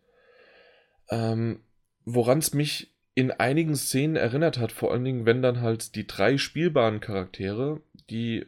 Ähm, 1.09 1.61
Woran 2.05 2.37
es 2.37 2.53
mich 2.53 2.93
in 3.15 3.31
einigen 3.31 3.75
Szenen 3.75 4.15
erinnert 4.15 4.59
hat, 4.59 4.71
vor 4.71 4.91
allen 4.91 5.03
Dingen, 5.03 5.25
wenn 5.25 5.41
dann 5.41 5.61
halt 5.61 5.95
die 5.95 6.05
drei 6.05 6.37
spielbaren 6.37 6.99
Charaktere, 6.99 7.81
die 8.09 8.45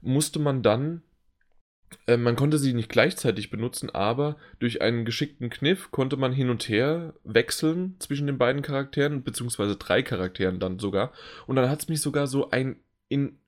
musste 0.00 0.38
man 0.38 0.62
dann 0.62 1.02
äh, 2.06 2.16
man 2.16 2.36
konnte 2.36 2.58
sie 2.58 2.72
nicht 2.72 2.88
gleichzeitig 2.88 3.50
benutzen, 3.50 3.90
aber 3.90 4.36
durch 4.58 4.82
einen 4.82 5.04
geschickten 5.04 5.50
Kniff 5.50 5.90
konnte 5.90 6.16
man 6.16 6.32
hin 6.32 6.50
und 6.50 6.68
her 6.68 7.14
wechseln 7.24 7.96
zwischen 7.98 8.26
den 8.26 8.38
beiden 8.38 8.62
Charakteren, 8.62 9.22
beziehungsweise 9.22 9.76
drei 9.76 10.02
Charakteren 10.02 10.60
dann 10.60 10.78
sogar. 10.78 11.12
Und 11.46 11.56
dann 11.56 11.70
hat 11.70 11.80
es 11.80 11.88
mich 11.88 12.00
sogar 12.00 12.26
so 12.26 12.50
ein 12.50 12.76
in 13.08 13.38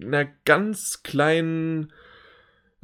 einer 0.00 0.26
ganz 0.44 1.02
kleinen 1.02 1.92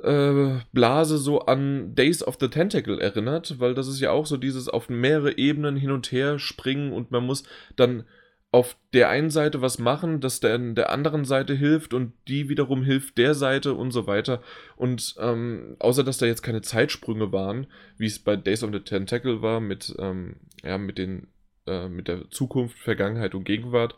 äh, 0.05 0.61
Blase 0.73 1.19
so 1.19 1.41
an 1.41 1.95
Days 1.95 2.23
of 2.23 2.37
the 2.41 2.49
Tentacle 2.49 3.01
erinnert, 3.01 3.59
weil 3.59 3.75
das 3.75 3.89
ist 3.89 4.01
ja 4.01 4.11
auch 4.11 4.27
so 4.27 4.37
dieses 4.37 4.69
auf 4.69 4.89
mehrere 4.89 5.39
Ebenen 5.39 5.77
hin 5.77 5.91
und 5.91 6.11
her 6.13 6.39
springen 6.39 6.93
und 6.93 7.11
man 7.11 7.25
muss 7.25 7.45
dann 7.77 8.05
auf 8.53 8.77
der 8.93 9.09
einen 9.09 9.31
Seite 9.31 9.63
was 9.63 9.79
machen, 9.79 10.21
das 10.21 10.41
dann 10.41 10.75
der 10.75 10.91
anderen 10.91 11.25
Seite 11.25 11.55
hilft 11.55 11.95
und 11.95 12.13
die 12.27 12.49
wiederum 12.49 12.83
hilft 12.83 13.17
der 13.17 13.35
Seite 13.35 13.75
und 13.75 13.93
so 13.93 14.09
weiter. 14.09 14.43
Und 14.77 15.15
ähm, 15.21 15.77
außer 15.79 16.03
dass 16.03 16.19
da 16.19 16.27
jetzt 16.27 16.43
keine 16.43 16.61
Zeitsprünge 16.61 17.31
waren, 17.33 17.69
wie 17.97 18.07
es 18.07 18.19
bei 18.19 18.35
Days 18.35 18.65
of 18.65 18.73
the 18.73 18.81
Tentacle 18.81 19.41
war, 19.41 19.61
mit, 19.61 19.95
ähm, 20.01 20.37
ja, 20.65 20.79
mit 20.79 20.99
den 20.99 21.29
äh, 21.67 21.89
mit 21.89 22.09
der 22.09 22.29
Zukunft, 22.31 22.79
Vergangenheit 22.79 23.35
und 23.35 23.45
Gegenwart, 23.45 23.95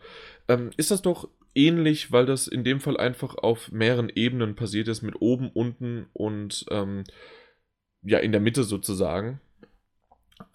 ähm, 0.49 0.71
ist 0.76 0.90
das 0.90 1.00
doch 1.00 1.28
ähnlich, 1.54 2.12
weil 2.12 2.26
das 2.26 2.47
in 2.47 2.64
dem 2.64 2.80
Fall 2.80 2.97
einfach 2.97 3.37
auf 3.37 3.71
mehreren 3.73 4.09
Ebenen 4.09 4.54
passiert 4.54 4.88
ist, 4.88 5.02
mit 5.02 5.21
oben, 5.21 5.50
unten 5.50 6.06
und 6.12 6.64
ähm, 6.71 7.04
ja, 8.02 8.18
in 8.18 8.32
der 8.32 8.40
Mitte 8.40 8.64
sozusagen. 8.64 9.40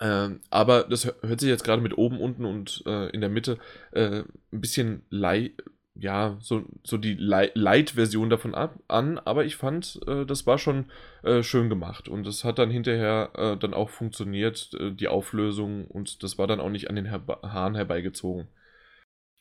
Ähm, 0.01 0.41
aber 0.49 0.83
das 0.83 1.05
hört 1.05 1.39
sich 1.39 1.49
jetzt 1.49 1.63
gerade 1.63 1.81
mit 1.81 1.97
oben, 1.97 2.19
unten 2.19 2.45
und 2.45 2.83
äh, 2.85 3.09
in 3.11 3.21
der 3.21 3.29
Mitte 3.29 3.57
äh, 3.91 4.23
ein 4.51 4.61
bisschen 4.61 5.03
lei 5.09 5.53
ja, 5.99 6.37
so, 6.41 6.63
so 6.83 6.97
die 6.97 7.15
Light-Version 7.15 8.29
davon 8.29 8.55
ab, 8.55 8.79
an, 8.87 9.17
aber 9.19 9.45
ich 9.45 9.55
fand, 9.55 9.99
äh, 10.07 10.25
das 10.25 10.45
war 10.45 10.57
schon 10.57 10.91
äh, 11.23 11.43
schön 11.43 11.69
gemacht 11.69 12.07
und 12.07 12.27
es 12.27 12.43
hat 12.43 12.59
dann 12.59 12.69
hinterher 12.69 13.31
äh, 13.35 13.57
dann 13.57 13.73
auch 13.73 13.89
funktioniert, 13.89 14.71
äh, 14.79 14.91
die 14.91 15.07
Auflösung 15.07 15.87
und 15.87 16.23
das 16.23 16.37
war 16.37 16.47
dann 16.47 16.59
auch 16.59 16.69
nicht 16.69 16.89
an 16.89 16.95
den 16.95 17.05
Her 17.05 17.21
Haaren 17.41 17.75
herbeigezogen. 17.75 18.47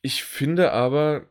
Ich 0.03 0.25
finde 0.25 0.73
aber, 0.73 1.27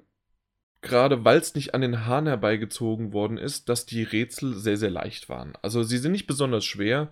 gerade 0.86 1.26
weil 1.26 1.40
es 1.40 1.56
nicht 1.56 1.74
an 1.74 1.82
den 1.82 2.06
Haaren 2.06 2.28
herbeigezogen 2.28 3.12
worden 3.12 3.38
ist, 3.38 3.68
dass 3.68 3.86
die 3.86 4.04
Rätsel 4.04 4.54
sehr, 4.54 4.78
sehr 4.78 4.92
leicht 4.92 5.28
waren. 5.28 5.54
Also 5.62 5.84
sie 5.84 5.98
sind 5.98 6.14
nicht 6.14 6.28
besonders 6.28 6.64
schwer 6.64 7.12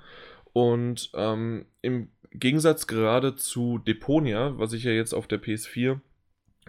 und 0.54 1.10
ähm, 1.16 1.66
im 1.82 2.10
Gegensatz 2.32 2.88
gerade 2.88 3.36
zu 3.36 3.80
Deponia, 3.80 4.54
was 4.58 4.74
ich 4.74 4.84
ja 4.86 4.92
jetzt 4.92 5.14
auf 5.14 5.28
der 5.28 5.42
PS4 5.42 6.00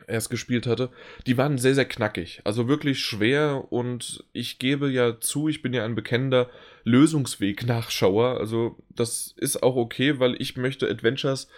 erst 0.06 0.30
gespielt 0.30 0.66
hatte, 0.66 0.90
die 1.26 1.38
waren 1.38 1.58
sehr, 1.58 1.75
sehr 1.75 1.84
knackig. 1.84 2.40
Also 2.44 2.68
wirklich 2.68 3.00
schwer 3.00 3.66
und 3.70 4.25
ich 4.32 4.58
gebe 4.58 4.90
ja 4.90 5.20
zu, 5.20 5.49
ich 5.49 5.62
bin 5.62 5.73
ja 5.73 5.84
ein 5.84 5.94
bekennender 5.94 6.50
Lösungsweg-Nachschauer. 6.84 8.38
Also 8.38 8.76
das 8.90 9.34
ist 9.37 9.62
auch 9.62 9.76
okay, 9.76 10.18
weil 10.18 10.40
ich 10.40 10.56
möchte 10.56 10.88
Adventures 10.88 11.49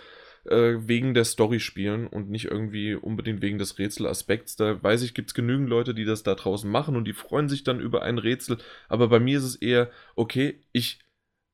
äh, 0.49 0.89
wegen 0.89 1.15
der 1.15 1.25
Story 1.25 1.61
spielen 1.61 2.07
und 2.07 2.31
nicht 2.31 2.47
irgendwie 2.47 2.95
unbedingt 2.95 3.43
wegen 3.43 3.59
des 3.59 3.79
Rätselaspekts. 3.79 4.57
Da 4.57 4.83
weiß 4.83 5.03
ich, 5.03 5.15
gibt 5.15 5.31
es 5.31 5.35
genügend 5.35 5.69
Leute, 5.69 5.95
die 5.95 6.05
das 6.05 6.23
da 6.23 6.35
draußen 6.35 6.71
machen 6.71 6.97
und 6.97 7.05
die 7.07 7.13
freuen 7.13 7.49
sich 7.49 7.65
dann 7.65 7.81
über 7.81 8.03
ein 8.03 8.19
Rätsel. 8.19 8.59
Aber 8.89 9.09
bei 9.09 9.21
mir 9.21 9.39
ist 9.39 9.45
es 9.45 9.57
eher, 9.57 9.91
okay, 10.15 10.61
ich 10.73 11.01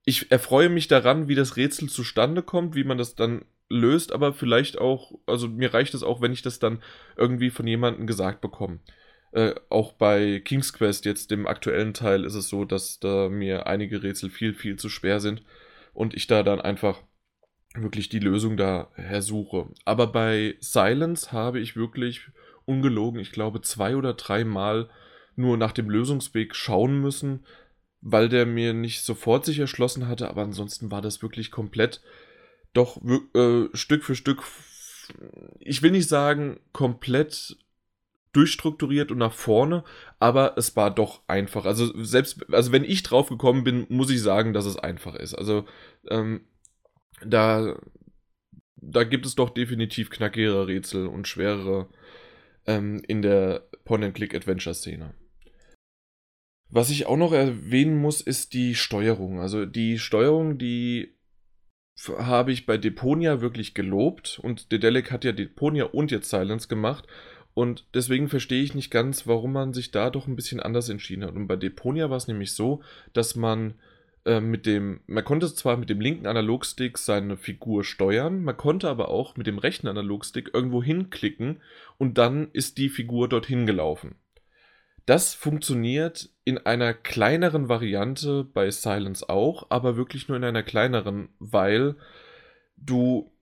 ich 0.04 0.30
erfreue 0.32 0.68
mich 0.68 0.88
daran, 0.88 1.28
wie 1.28 1.34
das 1.34 1.56
Rätsel 1.56 1.88
zustande 1.88 2.42
kommt, 2.42 2.75
wie 2.75 2.84
man 2.84 2.99
das 2.99 3.14
dann 3.14 3.44
löst, 3.68 4.12
aber 4.12 4.32
vielleicht 4.32 4.78
auch, 4.78 5.12
also 5.26 5.49
mir 5.49 5.72
reicht 5.72 5.94
es 5.94 6.02
auch, 6.02 6.20
wenn 6.20 6.32
ich 6.32 6.42
das 6.42 6.58
dann 6.58 6.82
irgendwie 7.16 7.50
von 7.50 7.66
jemandem 7.66 8.06
gesagt 8.06 8.40
bekomme. 8.40 8.80
Äh, 9.32 9.54
auch 9.70 9.92
bei 9.92 10.40
King's 10.40 10.72
Quest, 10.72 11.04
jetzt 11.06 11.30
dem 11.30 11.46
aktuellen 11.46 11.94
Teil, 11.94 12.25
ist 12.25 12.34
es 12.34 12.49
so, 12.49 12.64
dass 12.64 13.00
da 13.00 13.28
mir 13.28 13.66
einige 13.66 14.02
Rätsel 14.02 14.28
viel, 14.30 14.54
viel 14.54 14.76
zu 14.76 14.88
schwer 14.88 15.20
sind 15.20 15.42
und 15.94 16.14
ich 16.14 16.26
da 16.26 16.42
dann 16.42 16.61
einfach 16.61 17.02
wirklich 17.74 18.08
die 18.08 18.18
Lösung 18.18 18.56
da 18.56 18.90
hersuche. 18.94 19.68
Aber 19.84 20.06
bei 20.06 20.56
Silence 20.60 21.32
habe 21.32 21.60
ich 21.60 21.76
wirklich 21.76 22.28
ungelogen, 22.64 23.20
ich 23.20 23.32
glaube, 23.32 23.60
zwei 23.62 23.96
oder 23.96 24.14
dreimal 24.14 24.88
nur 25.36 25.56
nach 25.56 25.72
dem 25.72 25.88
Lösungsweg 25.88 26.54
schauen 26.54 27.00
müssen, 27.00 27.44
weil 28.00 28.28
der 28.28 28.46
mir 28.46 28.74
nicht 28.74 29.02
sofort 29.02 29.44
sich 29.44 29.58
erschlossen 29.58 30.08
hatte, 30.08 30.28
aber 30.28 30.42
ansonsten 30.42 30.90
war 30.90 31.00
das 31.00 31.22
wirklich 31.22 31.50
komplett 31.50 32.02
doch 32.72 33.00
äh, 33.34 33.68
Stück 33.74 34.04
für 34.04 34.14
Stück, 34.14 34.42
ich 35.60 35.82
will 35.82 35.90
nicht 35.90 36.08
sagen 36.08 36.60
komplett 36.72 37.56
durchstrukturiert 38.32 39.10
und 39.10 39.18
nach 39.18 39.32
vorne, 39.32 39.84
aber 40.18 40.56
es 40.56 40.74
war 40.74 40.90
doch 40.90 41.20
einfach. 41.28 41.66
Also 41.66 41.92
selbst, 42.02 42.50
also 42.50 42.72
wenn 42.72 42.84
ich 42.84 43.02
drauf 43.02 43.28
gekommen 43.28 43.62
bin, 43.62 43.86
muss 43.90 44.10
ich 44.10 44.22
sagen, 44.22 44.54
dass 44.54 44.64
es 44.64 44.78
einfach 44.78 45.14
ist. 45.14 45.34
Also 45.34 45.66
ähm, 46.08 46.40
da, 47.25 47.78
da 48.76 49.04
gibt 49.04 49.26
es 49.26 49.35
doch 49.35 49.50
definitiv 49.50 50.11
knackigere 50.11 50.66
Rätsel 50.66 51.07
und 51.07 51.28
schwerere 51.28 51.88
ähm, 52.66 53.02
in 53.07 53.23
der 53.23 53.69
Point-and-Click-Adventure-Szene. 53.85 55.14
Was 56.69 56.90
ich 56.90 57.07
auch 57.07 57.19
noch 57.19 57.33
erwähnen 57.33 57.99
muss, 57.99 58.21
ist 58.23 58.54
die 58.54 58.75
Steuerung. 58.75 59.40
Also 59.40 59.66
die 59.66 59.99
Steuerung, 59.99 60.57
die 60.57 61.19
habe 62.09 62.52
ich 62.52 62.64
bei 62.64 62.78
Deponia 62.78 63.42
wirklich 63.42 63.75
gelobt 63.75 64.40
und 64.42 64.73
Dedelic 64.73 65.12
hat 65.12 65.25
ja 65.25 65.33
Deponia 65.33 65.85
und 65.85 66.11
jetzt 66.11 66.31
Silence 66.31 66.69
gemacht 66.69 67.07
und 67.54 67.87
deswegen 67.92 68.28
verstehe 68.28 68.62
ich 68.62 68.75
nicht 68.75 68.90
ganz, 68.90 69.26
warum 69.26 69.52
man 69.52 69.75
sich 69.75 69.90
da 69.90 70.09
doch 70.09 70.26
ein 70.26 70.37
bisschen 70.37 70.61
anders 70.61 70.88
entschieden 70.88 71.25
hat. 71.25 71.35
Und 71.35 71.47
bei 71.47 71.57
Deponia 71.57 72.09
war 72.09 72.16
es 72.16 72.28
nämlich 72.28 72.54
so, 72.54 72.83
dass 73.12 73.37
man 73.37 73.75
äh, 74.24 74.40
mit 74.40 74.66
dem, 74.66 75.00
man 75.06 75.24
konnte 75.24 75.52
zwar 75.54 75.76
mit 75.76 75.90
dem 75.90 76.00
linken 76.00 76.26
Analogstick 76.26 76.98
seine 76.98 77.36
Figur 77.36 77.84
steuern, 77.84 78.44
man 78.44 78.56
konnte 78.56 78.88
aber 78.88 79.08
auch 79.08 79.36
mit 79.36 79.46
dem 79.46 79.58
rechten 79.58 79.88
Analogstick 79.88 80.50
irgendwo 80.54 80.82
hinklicken 80.82 81.60
und 81.98 82.18
dann 82.18 82.50
ist 82.52 82.78
die 82.78 82.88
Figur 82.88 83.28
dorthin 83.28 83.66
gelaufen. 83.66 84.16
Das 85.06 85.34
funktioniert 85.34 86.30
in 86.44 86.58
einer 86.58 86.94
kleineren 86.94 87.68
Variante 87.68 88.44
bei 88.44 88.70
Silence 88.70 89.28
auch, 89.28 89.66
aber 89.70 89.96
wirklich 89.96 90.28
nur 90.28 90.36
in 90.36 90.44
einer 90.44 90.62
kleineren, 90.62 91.30
weil 91.40 91.96
du 92.76 93.32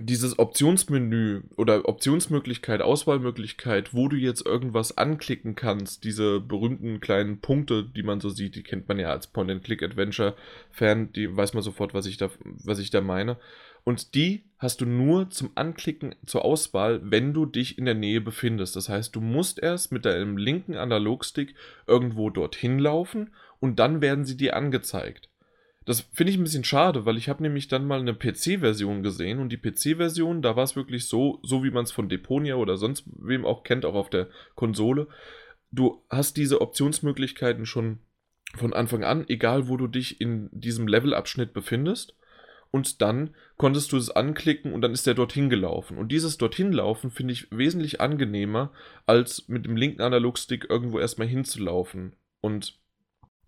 dieses 0.00 0.38
Optionsmenü 0.38 1.42
oder 1.56 1.88
Optionsmöglichkeit, 1.88 2.82
Auswahlmöglichkeit, 2.82 3.94
wo 3.94 4.08
du 4.08 4.16
jetzt 4.16 4.44
irgendwas 4.44 4.96
anklicken 4.96 5.54
kannst, 5.54 6.04
diese 6.04 6.40
berühmten 6.40 7.00
kleinen 7.00 7.40
Punkte, 7.40 7.84
die 7.84 8.02
man 8.02 8.20
so 8.20 8.28
sieht, 8.28 8.54
die 8.54 8.62
kennt 8.62 8.88
man 8.88 8.98
ja 8.98 9.10
als 9.10 9.26
Point-and-Click-Adventure-Fan, 9.28 11.12
die 11.12 11.36
weiß 11.36 11.54
man 11.54 11.62
sofort, 11.62 11.94
was 11.94 12.06
ich 12.06 12.16
da, 12.16 12.30
was 12.44 12.78
ich 12.78 12.90
da 12.90 13.00
meine. 13.00 13.36
Und 13.84 14.14
die 14.14 14.44
hast 14.58 14.80
du 14.80 14.86
nur 14.86 15.30
zum 15.30 15.50
Anklicken 15.54 16.14
zur 16.26 16.44
Auswahl, 16.44 17.00
wenn 17.02 17.32
du 17.32 17.46
dich 17.46 17.78
in 17.78 17.84
der 17.84 17.94
Nähe 17.94 18.20
befindest. 18.20 18.76
Das 18.76 18.88
heißt, 18.88 19.16
du 19.16 19.20
musst 19.20 19.62
erst 19.62 19.92
mit 19.92 20.04
deinem 20.04 20.36
linken 20.36 20.76
Analogstick 20.76 21.54
irgendwo 21.86 22.28
dorthin 22.28 22.78
laufen 22.78 23.30
und 23.60 23.78
dann 23.78 24.00
werden 24.00 24.24
sie 24.24 24.36
dir 24.36 24.56
angezeigt. 24.56 25.28
Das 25.88 26.02
finde 26.12 26.30
ich 26.30 26.38
ein 26.38 26.44
bisschen 26.44 26.64
schade, 26.64 27.06
weil 27.06 27.16
ich 27.16 27.30
habe 27.30 27.42
nämlich 27.42 27.66
dann 27.66 27.86
mal 27.86 27.98
eine 27.98 28.12
PC-Version 28.12 29.02
gesehen 29.02 29.38
und 29.38 29.48
die 29.48 29.56
PC-Version, 29.56 30.42
da 30.42 30.54
war 30.54 30.64
es 30.64 30.76
wirklich 30.76 31.06
so, 31.06 31.40
so 31.42 31.64
wie 31.64 31.70
man 31.70 31.84
es 31.84 31.92
von 31.92 32.10
Deponia 32.10 32.56
oder 32.56 32.76
sonst 32.76 33.04
wem 33.16 33.46
auch 33.46 33.62
kennt, 33.62 33.86
auch 33.86 33.94
auf 33.94 34.10
der 34.10 34.28
Konsole. 34.54 35.08
Du 35.70 36.04
hast 36.10 36.36
diese 36.36 36.60
Optionsmöglichkeiten 36.60 37.64
schon 37.64 38.00
von 38.54 38.74
Anfang 38.74 39.02
an, 39.02 39.24
egal 39.30 39.68
wo 39.68 39.78
du 39.78 39.86
dich 39.86 40.20
in 40.20 40.50
diesem 40.52 40.88
Levelabschnitt 40.88 41.54
befindest 41.54 42.14
und 42.70 43.00
dann 43.00 43.34
konntest 43.56 43.90
du 43.92 43.96
es 43.96 44.10
anklicken 44.10 44.74
und 44.74 44.82
dann 44.82 44.92
ist 44.92 45.06
der 45.06 45.14
dorthin 45.14 45.48
gelaufen. 45.48 45.96
Und 45.96 46.12
dieses 46.12 46.36
dorthin 46.36 46.70
laufen 46.70 47.10
finde 47.10 47.32
ich 47.32 47.50
wesentlich 47.50 47.98
angenehmer, 47.98 48.72
als 49.06 49.48
mit 49.48 49.64
dem 49.64 49.78
linken 49.78 50.02
Analogstick 50.02 50.68
irgendwo 50.68 50.98
erstmal 50.98 51.28
hinzulaufen. 51.28 52.14
Und 52.42 52.78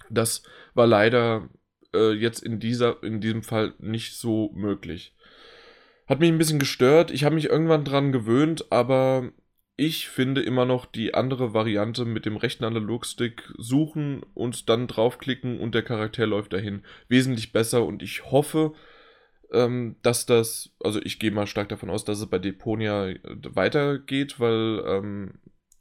das 0.09 0.43
war 0.73 0.87
leider 0.87 1.51
äh, 1.95 2.13
jetzt 2.13 2.43
in, 2.43 2.61
dieser, 2.61 3.03
in 3.03 3.21
diesem 3.21 3.43
Fall 3.43 3.75
nicht 3.79 4.15
so 4.17 4.51
möglich. 4.55 5.15
Hat 6.07 6.21
mich 6.21 6.31
ein 6.31 6.39
bisschen 6.39 6.59
gestört. 6.59 7.11
Ich 7.11 7.25
habe 7.25 7.35
mich 7.35 7.47
irgendwann 7.47 7.85
dran 7.85 8.13
gewöhnt, 8.13 8.71
aber 8.71 9.33
ich 9.77 10.09
finde 10.09 10.43
immer 10.43 10.67
noch 10.67 10.85
die 10.85 11.15
andere 11.15 11.55
Variante 11.55 12.05
mit 12.05 12.27
dem 12.27 12.37
rechten 12.37 12.65
Analogstick 12.65 13.51
suchen 13.57 14.23
und 14.35 14.69
dann 14.69 14.87
draufklicken 14.87 15.59
und 15.59 15.75
der 15.75 15.83
Charakter 15.83 16.27
läuft 16.27 16.53
dahin 16.53 16.83
wesentlich 17.09 17.53
besser 17.53 17.87
und 17.87 18.03
ich 18.03 18.31
hoffe, 18.31 18.75
ähm, 19.53 19.97
dass 20.03 20.27
das, 20.27 20.75
also 20.81 21.01
ich 21.03 21.19
gehe 21.19 21.31
mal 21.31 21.47
stark 21.47 21.71
davon 21.71 21.89
aus, 21.89 22.05
dass 22.05 22.19
es 22.19 22.27
bei 22.27 22.39
Deponia 22.39 23.15
weitergeht, 23.25 24.39
weil, 24.39 24.83
ähm, 24.87 25.39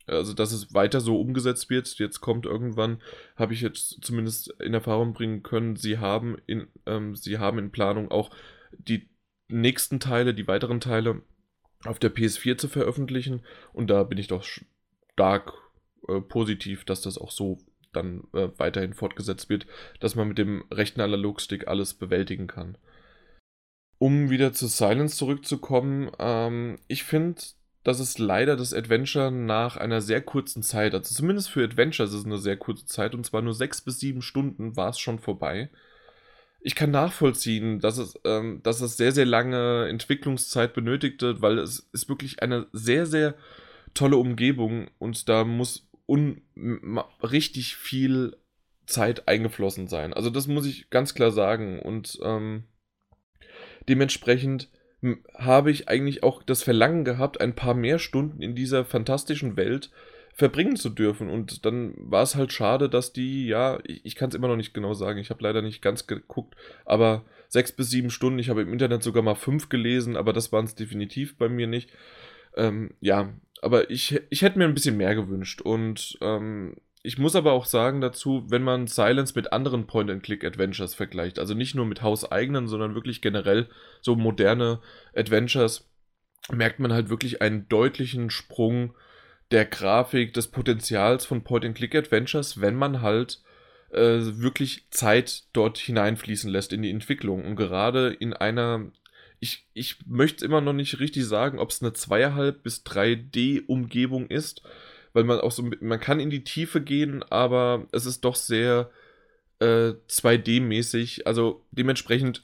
also 0.09 0.33
dass 0.33 0.51
es 0.51 0.73
weiter 0.73 1.01
so 1.01 1.19
umgesetzt 1.19 1.69
wird. 1.69 1.87
Jetzt 1.99 2.21
kommt 2.21 2.45
irgendwann, 2.45 3.01
habe 3.35 3.53
ich 3.53 3.61
jetzt 3.61 3.99
zumindest 4.01 4.49
in 4.59 4.73
Erfahrung 4.73 5.13
bringen 5.13 5.43
können, 5.43 5.75
sie 5.75 5.97
haben 5.99 6.37
in, 6.47 6.67
ähm, 6.85 7.15
sie 7.15 7.37
haben 7.37 7.59
in 7.59 7.71
Planung 7.71 8.11
auch 8.11 8.31
die 8.71 9.09
nächsten 9.47 9.99
Teile, 9.99 10.33
die 10.33 10.47
weiteren 10.47 10.79
Teile 10.79 11.21
auf 11.85 11.99
der 11.99 12.13
PS4 12.13 12.57
zu 12.57 12.67
veröffentlichen 12.67 13.41
und 13.73 13.89
da 13.89 14.03
bin 14.03 14.17
ich 14.17 14.27
doch 14.27 14.43
stark 14.43 15.53
äh, 16.07 16.21
positiv, 16.21 16.85
dass 16.85 17.01
das 17.01 17.17
auch 17.17 17.31
so 17.31 17.59
dann 17.93 18.23
äh, 18.33 18.49
weiterhin 18.57 18.93
fortgesetzt 18.93 19.49
wird, 19.49 19.65
dass 19.99 20.15
man 20.15 20.27
mit 20.27 20.37
dem 20.37 20.63
rechten 20.71 21.01
Analogstick 21.01 21.67
alles 21.67 21.93
bewältigen 21.93 22.47
kann. 22.47 22.77
Um 23.97 24.29
wieder 24.29 24.53
zu 24.53 24.67
Silence 24.67 25.17
zurückzukommen, 25.17 26.11
ähm, 26.19 26.77
ich 26.87 27.03
finde, 27.03 27.41
dass 27.89 27.99
es 27.99 28.19
leider 28.19 28.55
das 28.55 28.71
Adventure 28.71 29.31
nach 29.31 29.75
einer 29.75 29.99
sehr 29.99 30.21
kurzen 30.21 30.61
Zeit, 30.61 30.93
also 30.93 31.11
zumindest 31.11 31.49
für 31.49 31.63
Adventures 31.63 32.11
ist 32.11 32.19
es 32.19 32.25
eine 32.25 32.37
sehr 32.37 32.55
kurze 32.55 32.85
Zeit, 32.85 33.15
und 33.15 33.25
zwar 33.25 33.41
nur 33.41 33.55
sechs 33.55 33.81
bis 33.81 33.99
sieben 33.99 34.21
Stunden 34.21 34.77
war 34.77 34.89
es 34.89 34.99
schon 34.99 35.17
vorbei. 35.17 35.71
Ich 36.61 36.75
kann 36.75 36.91
nachvollziehen, 36.91 37.79
dass 37.79 37.97
es, 37.97 38.19
ähm, 38.25 38.61
dass 38.61 38.81
es 38.81 38.95
sehr, 38.95 39.11
sehr 39.11 39.25
lange 39.25 39.87
Entwicklungszeit 39.87 40.75
benötigte, 40.75 41.41
weil 41.41 41.57
es 41.57 41.89
ist 41.91 42.07
wirklich 42.09 42.43
eine 42.43 42.67
sehr, 42.73 43.07
sehr 43.07 43.33
tolle 43.95 44.17
Umgebung 44.17 44.91
und 44.99 45.27
da 45.27 45.43
muss 45.43 45.89
un 46.05 46.43
richtig 47.23 47.75
viel 47.75 48.37
Zeit 48.85 49.27
eingeflossen 49.27 49.87
sein. 49.87 50.13
Also 50.13 50.29
das 50.29 50.45
muss 50.45 50.67
ich 50.67 50.91
ganz 50.91 51.15
klar 51.15 51.31
sagen 51.31 51.79
und 51.79 52.19
ähm, 52.21 52.65
dementsprechend 53.87 54.69
habe 55.37 55.71
ich 55.71 55.87
eigentlich 55.87 56.23
auch 56.23 56.43
das 56.43 56.63
Verlangen 56.63 57.05
gehabt, 57.05 57.39
ein 57.39 57.55
paar 57.55 57.73
mehr 57.73 57.99
Stunden 57.99 58.41
in 58.41 58.55
dieser 58.55 58.83
fantastischen 58.83 59.55
Welt 59.55 59.91
verbringen 60.33 60.75
zu 60.75 60.89
dürfen. 60.89 61.29
Und 61.29 61.65
dann 61.65 61.93
war 61.97 62.23
es 62.23 62.35
halt 62.35 62.51
schade, 62.53 62.89
dass 62.89 63.13
die, 63.13 63.47
ja, 63.47 63.79
ich, 63.83 64.05
ich 64.05 64.15
kann 64.15 64.29
es 64.29 64.35
immer 64.35 64.47
noch 64.47 64.55
nicht 64.55 64.73
genau 64.73 64.93
sagen, 64.93 65.19
ich 65.19 65.29
habe 65.29 65.43
leider 65.43 65.61
nicht 65.61 65.81
ganz 65.81 66.07
geguckt, 66.07 66.55
aber 66.85 67.25
sechs 67.47 67.71
bis 67.71 67.89
sieben 67.89 68.09
Stunden, 68.09 68.39
ich 68.39 68.49
habe 68.49 68.61
im 68.61 68.71
Internet 68.71 69.03
sogar 69.03 69.23
mal 69.23 69.35
fünf 69.35 69.69
gelesen, 69.69 70.15
aber 70.15 70.33
das 70.33 70.51
waren 70.51 70.65
es 70.65 70.75
definitiv 70.75 71.37
bei 71.37 71.49
mir 71.49 71.67
nicht. 71.67 71.91
Ähm, 72.55 72.91
ja, 73.01 73.33
aber 73.61 73.89
ich, 73.89 74.21
ich 74.29 74.41
hätte 74.41 74.57
mir 74.57 74.65
ein 74.65 74.73
bisschen 74.73 74.97
mehr 74.97 75.15
gewünscht. 75.15 75.61
Und 75.61 76.17
ähm, 76.21 76.75
ich 77.01 77.17
muss 77.17 77.35
aber 77.35 77.53
auch 77.53 77.65
sagen 77.65 78.01
dazu, 78.01 78.45
wenn 78.49 78.63
man 78.63 78.87
Silence 78.87 79.33
mit 79.35 79.53
anderen 79.53 79.87
Point-and-Click-Adventures 79.87 80.95
vergleicht, 80.95 81.39
also 81.39 81.53
nicht 81.53 81.75
nur 81.75 81.85
mit 81.85 82.01
hauseigenen, 82.01 82.67
sondern 82.67 82.93
wirklich 82.93 83.21
generell 83.21 83.69
so 84.01 84.15
moderne 84.15 84.81
Adventures, 85.15 85.89
merkt 86.51 86.79
man 86.79 86.91
halt 86.91 87.09
wirklich 87.09 87.41
einen 87.41 87.69
deutlichen 87.69 88.29
Sprung 88.29 88.93
der 89.51 89.65
Grafik, 89.65 90.33
des 90.33 90.49
Potenzials 90.49 91.25
von 91.25 91.43
Point-and-Click-Adventures, 91.43 92.59
wenn 92.59 92.75
man 92.75 93.01
halt 93.01 93.41
äh, 93.91 94.19
wirklich 94.21 94.87
Zeit 94.91 95.45
dort 95.53 95.77
hineinfließen 95.77 96.49
lässt 96.49 96.73
in 96.73 96.81
die 96.81 96.91
Entwicklung. 96.91 97.45
Und 97.45 97.55
gerade 97.55 98.09
in 98.09 98.33
einer, 98.33 98.91
ich, 99.39 99.67
ich 99.73 100.05
möchte 100.05 100.45
immer 100.45 100.61
noch 100.61 100.73
nicht 100.73 100.99
richtig 100.99 101.25
sagen, 101.25 101.59
ob 101.59 101.69
es 101.69 101.81
eine 101.81 101.91
2,5 101.91 102.51
bis 102.51 102.83
3D-Umgebung 102.85 104.27
ist, 104.27 104.61
weil 105.13 105.23
man 105.23 105.39
auch 105.39 105.51
so, 105.51 105.69
man 105.81 105.99
kann 105.99 106.19
in 106.19 106.29
die 106.29 106.43
Tiefe 106.43 106.81
gehen, 106.81 107.23
aber 107.23 107.87
es 107.91 108.05
ist 108.05 108.21
doch 108.25 108.35
sehr 108.35 108.89
äh, 109.59 109.93
2D-mäßig, 110.07 111.25
also 111.25 111.65
dementsprechend 111.71 112.43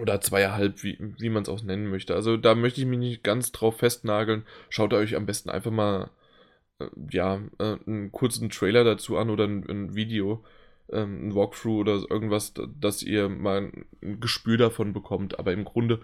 oder 0.00 0.20
zweieinhalb, 0.20 0.82
wie, 0.82 0.98
wie 1.18 1.30
man 1.30 1.42
es 1.42 1.48
auch 1.48 1.62
nennen 1.62 1.88
möchte. 1.88 2.14
Also 2.14 2.36
da 2.36 2.54
möchte 2.54 2.80
ich 2.80 2.86
mich 2.86 2.98
nicht 2.98 3.24
ganz 3.24 3.52
drauf 3.52 3.78
festnageln. 3.78 4.44
Schaut 4.68 4.92
euch 4.92 5.16
am 5.16 5.26
besten 5.26 5.50
einfach 5.50 5.70
mal 5.70 6.10
äh, 6.78 6.88
ja, 7.10 7.40
äh, 7.58 7.76
einen 7.86 8.12
kurzen 8.12 8.50
Trailer 8.50 8.84
dazu 8.84 9.16
an 9.16 9.30
oder 9.30 9.44
ein, 9.44 9.68
ein 9.68 9.94
Video, 9.94 10.44
ähm, 10.90 11.28
ein 11.28 11.34
Walkthrough 11.34 11.80
oder 11.80 12.02
irgendwas, 12.10 12.54
dass 12.80 13.02
ihr 13.02 13.28
mal 13.28 13.72
ein 14.02 14.20
Gespür 14.20 14.56
davon 14.56 14.92
bekommt. 14.92 15.38
Aber 15.38 15.52
im 15.52 15.64
Grunde 15.64 16.00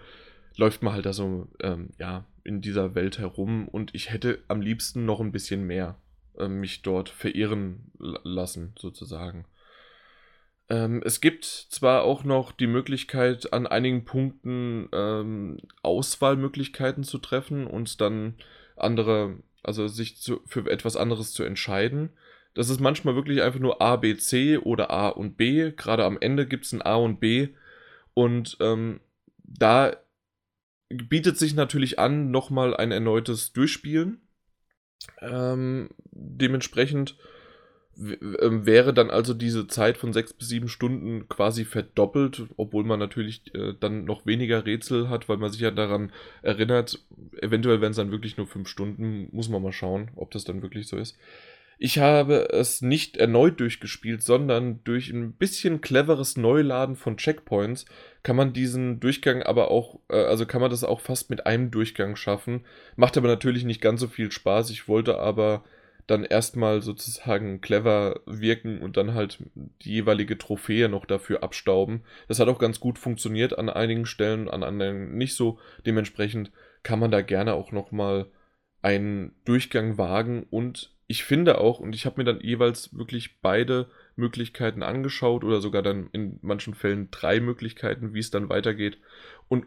läuft 0.57 0.83
man 0.83 0.93
halt 0.93 1.05
da 1.05 1.13
so, 1.13 1.47
ähm, 1.61 1.89
ja, 1.99 2.25
in 2.45 2.61
dieser 2.61 2.95
Welt 2.95 3.17
herum 3.17 3.67
und 3.67 3.93
ich 3.93 4.11
hätte 4.11 4.43
am 4.47 4.61
liebsten 4.61 5.05
noch 5.05 5.19
ein 5.19 5.31
bisschen 5.31 5.65
mehr 5.65 5.97
äh, 6.37 6.47
mich 6.47 6.83
dort 6.83 7.09
verirren 7.09 7.91
lassen, 7.97 8.73
sozusagen. 8.77 9.45
Ähm, 10.69 11.01
es 11.03 11.21
gibt 11.21 11.45
zwar 11.45 12.03
auch 12.03 12.23
noch 12.23 12.51
die 12.51 12.67
Möglichkeit, 12.67 13.51
an 13.51 13.67
einigen 13.67 14.05
Punkten 14.05 14.89
ähm, 14.93 15.57
Auswahlmöglichkeiten 15.81 17.03
zu 17.03 17.17
treffen 17.17 17.67
und 17.67 17.99
dann 17.99 18.35
andere, 18.75 19.37
also 19.63 19.87
sich 19.87 20.17
zu, 20.17 20.41
für 20.45 20.69
etwas 20.69 20.95
anderes 20.95 21.33
zu 21.33 21.43
entscheiden. 21.43 22.11
Das 22.53 22.69
ist 22.69 22.79
manchmal 22.79 23.15
wirklich 23.15 23.41
einfach 23.41 23.59
nur 23.59 23.81
A, 23.81 23.95
B, 23.97 24.15
C 24.15 24.57
oder 24.57 24.89
A 24.91 25.09
und 25.09 25.35
B. 25.35 25.71
Gerade 25.71 26.05
am 26.05 26.17
Ende 26.19 26.47
gibt 26.47 26.65
es 26.65 26.73
ein 26.73 26.81
A 26.81 26.95
und 26.95 27.19
B. 27.19 27.49
Und 28.13 28.57
ähm, 28.61 29.01
da 29.43 29.95
bietet 30.89 31.37
sich 31.37 31.55
natürlich 31.55 31.99
an, 31.99 32.31
nochmal 32.31 32.75
ein 32.75 32.91
erneutes 32.91 33.53
Durchspielen. 33.53 34.21
Ähm, 35.21 35.89
dementsprechend 36.11 37.15
ähm, 37.97 38.65
wäre 38.65 38.93
dann 38.93 39.09
also 39.09 39.33
diese 39.33 39.67
Zeit 39.67 39.97
von 39.97 40.13
sechs 40.13 40.33
bis 40.33 40.49
sieben 40.49 40.67
Stunden 40.67 41.29
quasi 41.29 41.63
verdoppelt, 41.63 42.43
obwohl 42.57 42.83
man 42.83 42.99
natürlich 42.99 43.53
äh, 43.55 43.73
dann 43.79 44.05
noch 44.05 44.25
weniger 44.25 44.65
Rätsel 44.65 45.09
hat, 45.09 45.29
weil 45.29 45.37
man 45.37 45.51
sich 45.51 45.61
ja 45.61 45.71
daran 45.71 46.11
erinnert, 46.41 46.99
eventuell 47.41 47.81
wären 47.81 47.91
es 47.91 47.97
dann 47.97 48.11
wirklich 48.11 48.37
nur 48.37 48.47
fünf 48.47 48.67
Stunden, 48.67 49.29
muss 49.31 49.49
man 49.49 49.61
mal 49.61 49.71
schauen, 49.71 50.11
ob 50.15 50.31
das 50.31 50.43
dann 50.43 50.61
wirklich 50.61 50.87
so 50.87 50.97
ist. 50.97 51.17
Ich 51.77 51.99
habe 51.99 52.49
es 52.51 52.81
nicht 52.81 53.17
erneut 53.17 53.59
durchgespielt, 53.59 54.23
sondern 54.23 54.83
durch 54.83 55.09
ein 55.09 55.33
bisschen 55.33 55.81
cleveres 55.81 56.37
Neuladen 56.37 56.95
von 56.95 57.17
Checkpoints 57.17 57.85
kann 58.23 58.35
man 58.35 58.53
diesen 58.53 58.99
Durchgang 58.99 59.43
aber 59.43 59.69
auch, 59.71 59.99
äh, 60.09 60.15
also 60.15 60.45
kann 60.45 60.61
man 60.61 60.71
das 60.71 60.83
auch 60.83 61.01
fast 61.01 61.29
mit 61.29 61.45
einem 61.45 61.71
Durchgang 61.71 62.15
schaffen. 62.15 62.65
Macht 62.95 63.17
aber 63.17 63.27
natürlich 63.27 63.65
nicht 63.65 63.81
ganz 63.81 63.99
so 63.99 64.07
viel 64.07 64.31
Spaß. 64.31 64.69
Ich 64.69 64.87
wollte 64.87 65.19
aber 65.19 65.63
dann 66.07 66.23
erstmal 66.23 66.81
sozusagen 66.81 67.61
clever 67.61 68.21
wirken 68.25 68.81
und 68.81 68.95
dann 68.95 69.13
halt 69.13 69.39
die 69.81 69.91
jeweilige 69.91 70.37
Trophäe 70.37 70.87
noch 70.87 71.05
dafür 71.05 71.43
abstauben. 71.43 72.03
Das 72.27 72.39
hat 72.39 72.47
auch 72.47 72.59
ganz 72.59 72.79
gut 72.79 72.99
funktioniert 72.99 73.57
an 73.57 73.69
einigen 73.69 74.05
Stellen, 74.05 74.49
an 74.49 74.63
anderen 74.63 75.17
nicht 75.17 75.35
so. 75.35 75.59
Dementsprechend 75.85 76.51
kann 76.83 76.99
man 76.99 77.11
da 77.11 77.21
gerne 77.21 77.53
auch 77.53 77.71
nochmal 77.71 78.27
einen 78.81 79.35
Durchgang 79.45 79.97
wagen 79.97 80.45
und 80.49 80.94
ich 81.07 81.23
finde 81.23 81.59
auch, 81.59 81.79
und 81.79 81.93
ich 81.93 82.05
habe 82.05 82.19
mir 82.19 82.25
dann 82.25 82.41
jeweils 82.41 82.95
wirklich 82.97 83.39
beide 83.41 83.89
Möglichkeiten 84.15 84.81
angeschaut 84.81 85.43
oder 85.43 85.61
sogar 85.61 85.83
dann 85.83 86.09
in 86.13 86.39
manchen 86.41 86.73
Fällen 86.73 87.09
drei 87.11 87.39
Möglichkeiten, 87.39 88.13
wie 88.13 88.19
es 88.19 88.31
dann 88.31 88.49
weitergeht. 88.49 88.97
Und 89.47 89.65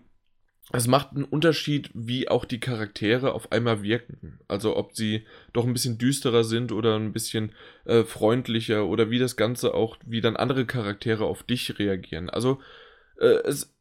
es 0.73 0.87
macht 0.87 1.13
einen 1.13 1.25
Unterschied, 1.25 1.91
wie 1.95 2.29
auch 2.29 2.45
die 2.45 2.61
Charaktere 2.61 3.33
auf 3.33 3.53
einmal 3.53 3.83
wirken. 3.83 4.41
Also 4.49 4.77
ob 4.77 4.95
sie 4.95 5.27
doch 5.53 5.65
ein 5.65 5.73
bisschen 5.73 5.97
düsterer 5.97 6.45
sind 6.45 6.73
oder 6.73 6.97
ein 6.97 7.13
bisschen 7.13 7.53
äh, 7.85 8.03
freundlicher 8.05 8.87
oder 8.87 9.11
wie 9.11 9.19
das 9.19 9.37
Ganze 9.37 9.75
auch, 9.75 9.97
wie 10.05 10.21
dann 10.21 10.37
andere 10.37 10.67
Charaktere 10.67 11.25
auf 11.25 11.43
dich 11.43 11.79
reagieren. 11.79 12.29
Also 12.29 12.61
äh, 13.19 13.39
es, 13.45 13.75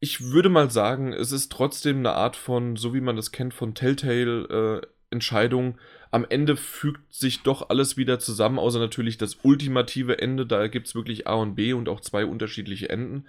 ich 0.00 0.32
würde 0.32 0.48
mal 0.48 0.70
sagen, 0.70 1.12
es 1.12 1.30
ist 1.30 1.52
trotzdem 1.52 1.98
eine 1.98 2.12
Art 2.12 2.34
von, 2.34 2.76
so 2.76 2.92
wie 2.94 3.00
man 3.00 3.14
das 3.16 3.30
kennt 3.30 3.54
von 3.54 3.74
Telltale 3.74 4.82
äh, 4.82 4.93
Entscheidung. 5.14 5.78
Am 6.10 6.26
Ende 6.28 6.56
fügt 6.56 7.14
sich 7.14 7.42
doch 7.42 7.70
alles 7.70 7.96
wieder 7.96 8.18
zusammen, 8.18 8.58
außer 8.58 8.78
natürlich 8.78 9.16
das 9.16 9.38
ultimative 9.42 10.18
Ende. 10.18 10.46
Da 10.46 10.68
gibt 10.68 10.88
es 10.88 10.94
wirklich 10.94 11.26
A 11.26 11.34
und 11.34 11.54
B 11.54 11.72
und 11.72 11.88
auch 11.88 12.00
zwei 12.00 12.26
unterschiedliche 12.26 12.90
Enden. 12.90 13.26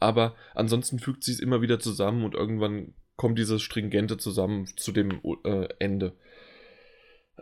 Aber 0.00 0.34
ansonsten 0.54 0.98
fügt 0.98 1.24
sich 1.24 1.34
es 1.34 1.40
immer 1.40 1.62
wieder 1.62 1.78
zusammen 1.78 2.24
und 2.24 2.34
irgendwann 2.34 2.94
kommt 3.16 3.38
dieses 3.38 3.62
Stringente 3.62 4.16
zusammen 4.16 4.66
zu 4.76 4.92
dem 4.92 5.20
äh, 5.44 5.68
Ende. 5.78 6.12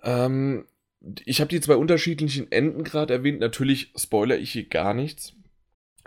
Ähm, 0.02 0.66
ich 1.24 1.40
habe 1.40 1.48
die 1.48 1.60
zwei 1.60 1.76
unterschiedlichen 1.76 2.50
Enden 2.52 2.84
gerade 2.84 3.14
erwähnt. 3.14 3.40
Natürlich 3.40 3.92
spoiler 3.96 4.38
ich 4.38 4.52
hier 4.52 4.68
gar 4.68 4.94
nichts. 4.94 5.34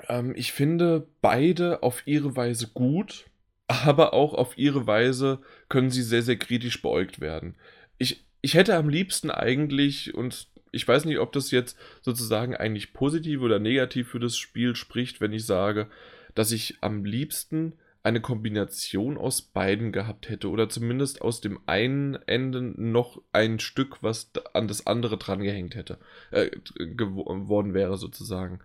Ähm, 0.08 0.34
ich 0.36 0.52
finde 0.52 1.08
beide 1.22 1.84
auf 1.84 2.04
ihre 2.06 2.36
Weise 2.36 2.68
gut, 2.74 3.26
aber 3.68 4.14
auch 4.14 4.34
auf 4.34 4.58
ihre 4.58 4.88
Weise 4.88 5.40
können 5.70 5.90
sie 5.90 6.04
sehr, 6.04 6.22
sehr 6.22 6.38
kritisch 6.38 6.82
beäugt 6.82 7.20
werden. 7.20 7.56
Ich, 7.98 8.26
ich 8.42 8.54
hätte 8.54 8.76
am 8.76 8.90
liebsten 8.90 9.32
eigentlich, 9.32 10.14
und 10.14 10.48
ich 10.72 10.88
weiß 10.88 11.06
nicht, 11.06 11.20
ob 11.20 11.32
das 11.32 11.52
jetzt 11.52 11.78
sozusagen 12.02 12.56
eigentlich 12.56 12.94
positiv 12.94 13.42
oder 13.42 13.60
negativ 13.60 14.10
für 14.10 14.20
das 14.20 14.38
Spiel 14.38 14.76
spricht, 14.76 15.22
wenn 15.22 15.34
ich 15.34 15.46
sage, 15.46 15.88
dass 16.36 16.52
ich 16.52 16.78
am 16.82 17.06
liebsten 17.06 17.74
eine 18.04 18.22
Kombination 18.22 19.18
aus 19.18 19.42
beiden 19.42 19.92
gehabt 19.92 20.30
hätte 20.30 20.52
oder 20.52 20.70
zumindest 20.70 21.24
aus 21.24 21.42
dem 21.42 21.60
einen 21.66 22.14
Ende 22.28 22.62
noch 22.62 23.20
ein 23.32 23.58
Stück, 23.58 24.04
was 24.04 24.32
an 24.54 24.68
das 24.68 24.86
andere 24.86 25.18
dran 25.18 25.42
gehängt 25.42 25.74
hätte, 25.74 25.98
äh, 26.30 26.52
geworden 26.76 27.74
wäre 27.74 27.98
sozusagen. 27.98 28.60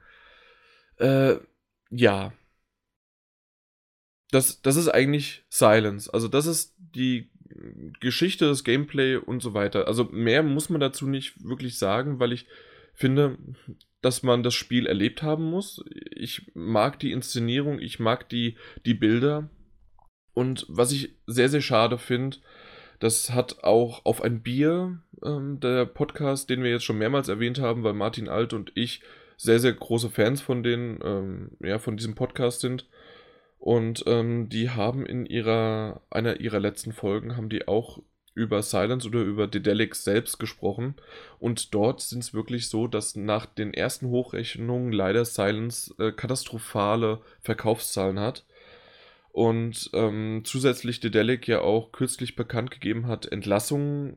Äh, 0.99 1.37
ja. 1.89 2.35
Das, 4.31 4.63
das 4.63 4.77
ist 4.77 4.89
eigentlich 4.89 5.45
Silence. 5.49 6.13
Also 6.13 6.29
das 6.29 6.47
ist 6.47 6.75
die 6.79 7.31
Geschichte, 8.01 8.47
das 8.47 8.65
Gameplay 8.65 9.17
und 9.17 9.43
so 9.43 9.55
weiter. 9.55 9.89
Also 9.89 10.05
mehr 10.05 10.43
muss 10.43 10.71
man 10.71 10.81
dazu 10.81 11.07
nicht 11.07 11.43
wirklich 11.45 11.79
sagen, 11.79 12.21
weil 12.21 12.33
ich 12.33 12.47
finde, 12.95 13.39
dass 14.03 14.23
man 14.23 14.43
das 14.43 14.55
Spiel 14.55 14.87
erlebt 14.87 15.23
haben 15.23 15.45
muss. 15.45 15.85
Ich 16.15 16.51
mag 16.55 16.99
die 17.01 17.13
Inszenierung, 17.13 17.81
ich 17.81 17.99
mag 17.99 18.29
die, 18.29 18.57
die 18.87 18.95
Bilder. 18.95 19.51
Und 20.33 20.65
was 20.69 20.93
ich 20.93 21.17
sehr, 21.27 21.49
sehr 21.49 21.61
schade 21.61 21.99
finde, 21.99 22.39
Das 23.01 23.31
hat 23.31 23.65
auch 23.65 24.05
auf 24.05 24.23
ein 24.23 24.43
Bier, 24.43 25.01
ähm, 25.25 25.59
der 25.59 25.87
Podcast, 25.87 26.51
den 26.51 26.63
wir 26.63 26.71
jetzt 26.71 26.85
schon 26.85 26.99
mehrmals 26.99 27.29
erwähnt 27.29 27.59
haben, 27.59 27.83
weil 27.83 27.95
Martin 27.95 28.29
Alt 28.29 28.53
und 28.53 28.73
ich 28.75 29.01
sehr, 29.39 29.59
sehr 29.59 29.73
große 29.73 30.11
Fans 30.11 30.43
von 30.43 30.63
den, 30.63 31.01
ähm, 31.03 31.51
ja, 31.61 31.79
von 31.79 31.97
diesem 31.97 32.15
Podcast 32.15 32.61
sind. 32.61 32.87
Und 33.61 34.05
ähm, 34.07 34.49
die 34.49 34.71
haben 34.71 35.05
in 35.05 35.27
ihrer, 35.27 36.01
einer 36.09 36.41
ihrer 36.41 36.59
letzten 36.61 36.93
Folgen, 36.93 37.37
haben 37.37 37.51
die 37.51 37.69
auch 37.69 38.01
über 38.33 38.63
Silence 38.63 39.07
oder 39.07 39.21
über 39.21 39.47
Dedelic 39.47 39.95
selbst 39.95 40.39
gesprochen. 40.39 40.95
Und 41.39 41.75
dort 41.75 42.01
sind 42.01 42.21
es 42.21 42.33
wirklich 42.33 42.71
so, 42.71 42.87
dass 42.87 43.17
nach 43.17 43.45
den 43.45 43.75
ersten 43.75 44.09
Hochrechnungen 44.09 44.93
leider 44.93 45.27
Silence 45.27 45.95
äh, 45.99 46.11
katastrophale 46.11 47.21
Verkaufszahlen 47.43 48.19
hat. 48.19 48.47
Und 49.31 49.91
ähm, 49.93 50.41
zusätzlich 50.45 51.01
Dedelic 51.01 51.47
ja 51.47 51.61
auch 51.61 51.93
kürzlich 51.93 52.37
bekannt 52.37 52.71
gegeben 52.71 53.09
hat, 53.09 53.31
Entlassungen 53.31 54.17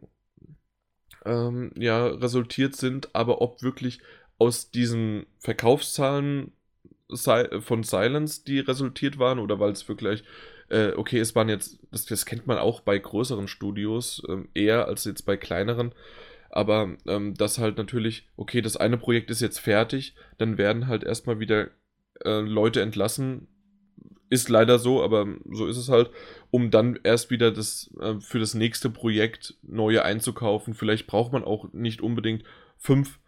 ähm, 1.26 1.72
ja 1.76 2.08
resultiert 2.08 2.78
sind, 2.78 3.14
aber 3.14 3.42
ob 3.42 3.62
wirklich 3.62 4.00
aus 4.38 4.72
diesen 4.72 5.26
Verkaufszahlen 5.38 6.54
von 7.10 7.84
Silence, 7.84 8.44
die 8.46 8.60
resultiert 8.60 9.20
waren, 9.20 9.40
oder 9.40 9.60
weil 9.60 9.72
es 9.72 9.88
wirklich, 9.88 10.24
äh, 10.70 10.94
okay, 10.94 11.20
es 11.20 11.36
waren 11.36 11.50
jetzt, 11.50 11.80
das, 11.92 12.06
das, 12.06 12.26
kennt 12.26 12.48
man 12.48 12.58
auch 12.58 12.82
bei 12.82 12.98
größeren 12.98 13.48
Studios, 13.48 14.24
äh, 14.28 14.44
eher 14.54 14.88
als 14.88 15.06
jetzt 15.06 15.24
bei 15.24 15.38
kleineren, 15.38 15.94
aber 16.50 16.96
ähm, 17.06 17.34
das 17.36 17.58
halt 17.58 17.78
natürlich, 17.78 18.30
okay, 18.36 18.62
das 18.62 18.78
eine 18.78 18.98
Projekt 18.98 19.32
ist 19.32 19.42
jetzt 19.42 19.60
fertig, 19.60 20.16
dann 20.38 20.58
werden 20.58 20.88
halt 20.88 21.04
erstmal 21.04 21.40
wieder 21.40 21.70
äh, 22.24 22.40
Leute 22.40 22.82
entlassen, 22.82 23.48
ist 24.30 24.50
leider 24.50 24.80
so, 24.80 25.04
aber 25.04 25.28
so 25.52 25.68
ist 25.68 25.78
es 25.78 25.90
halt, 25.90 26.10
um 26.50 26.72
dann 26.72 27.00
erst 27.04 27.30
wieder 27.30 27.52
das 27.52 27.94
äh, 28.00 28.20
für 28.20 28.40
das 28.40 28.56
nächste 28.56 28.90
Projekt 28.90 29.56
neue 29.62 30.04
einzukaufen. 30.04 30.74
Vielleicht 30.74 31.06
braucht 31.06 31.32
man 31.32 31.44
auch 31.44 31.72
nicht 31.72 32.02
unbedingt 32.02 32.44
fünf 32.78 33.20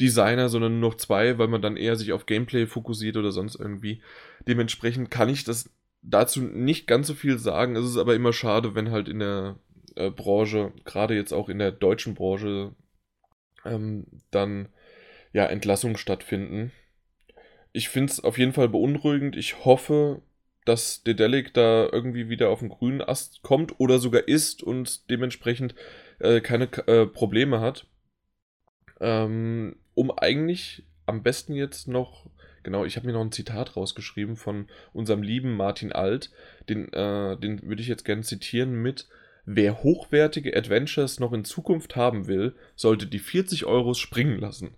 Designer, 0.00 0.48
sondern 0.48 0.80
nur 0.80 0.90
noch 0.90 0.96
zwei, 0.96 1.38
weil 1.38 1.48
man 1.48 1.62
dann 1.62 1.76
eher 1.76 1.96
sich 1.96 2.12
auf 2.12 2.26
Gameplay 2.26 2.66
fokussiert 2.66 3.16
oder 3.16 3.32
sonst 3.32 3.56
irgendwie. 3.56 4.02
Dementsprechend 4.46 5.10
kann 5.10 5.28
ich 5.28 5.44
das 5.44 5.70
dazu 6.02 6.40
nicht 6.40 6.86
ganz 6.86 7.06
so 7.06 7.14
viel 7.14 7.38
sagen. 7.38 7.76
Es 7.76 7.84
ist 7.84 7.96
aber 7.98 8.14
immer 8.14 8.32
schade, 8.32 8.74
wenn 8.74 8.90
halt 8.90 9.08
in 9.08 9.18
der 9.18 9.58
äh, 9.96 10.10
Branche, 10.10 10.72
gerade 10.84 11.14
jetzt 11.14 11.32
auch 11.32 11.48
in 11.48 11.58
der 11.58 11.72
deutschen 11.72 12.14
Branche, 12.14 12.74
ähm, 13.64 14.06
dann 14.30 14.68
ja 15.32 15.46
Entlassungen 15.46 15.96
stattfinden. 15.96 16.72
Ich 17.72 17.88
finde 17.88 18.12
es 18.12 18.20
auf 18.20 18.38
jeden 18.38 18.52
Fall 18.52 18.68
beunruhigend. 18.68 19.36
Ich 19.36 19.64
hoffe, 19.64 20.22
dass 20.64 21.02
Dedelic 21.02 21.54
da 21.54 21.88
irgendwie 21.90 22.28
wieder 22.28 22.50
auf 22.50 22.60
den 22.60 22.68
grünen 22.68 23.02
Ast 23.02 23.42
kommt 23.42 23.78
oder 23.78 23.98
sogar 23.98 24.26
ist 24.26 24.62
und 24.62 25.10
dementsprechend 25.10 25.74
äh, 26.18 26.40
keine 26.40 26.64
äh, 26.86 27.06
Probleme 27.06 27.60
hat. 27.60 27.86
Ähm, 29.00 29.76
um 29.94 30.10
eigentlich 30.10 30.84
am 31.06 31.22
besten 31.22 31.54
jetzt 31.54 31.88
noch, 31.88 32.26
genau, 32.62 32.84
ich 32.84 32.96
habe 32.96 33.06
mir 33.06 33.12
noch 33.12 33.20
ein 33.20 33.32
Zitat 33.32 33.76
rausgeschrieben 33.76 34.36
von 34.36 34.68
unserem 34.92 35.22
lieben 35.22 35.56
Martin 35.56 35.92
Alt, 35.92 36.30
den, 36.68 36.92
äh, 36.92 37.36
den 37.36 37.62
würde 37.62 37.82
ich 37.82 37.88
jetzt 37.88 38.04
gerne 38.04 38.22
zitieren 38.22 38.74
mit, 38.74 39.08
wer 39.44 39.82
hochwertige 39.82 40.56
Adventures 40.56 41.18
noch 41.18 41.32
in 41.32 41.44
Zukunft 41.44 41.96
haben 41.96 42.26
will, 42.26 42.54
sollte 42.76 43.06
die 43.06 43.18
40 43.18 43.66
Euros 43.66 43.98
springen 43.98 44.38
lassen. 44.38 44.76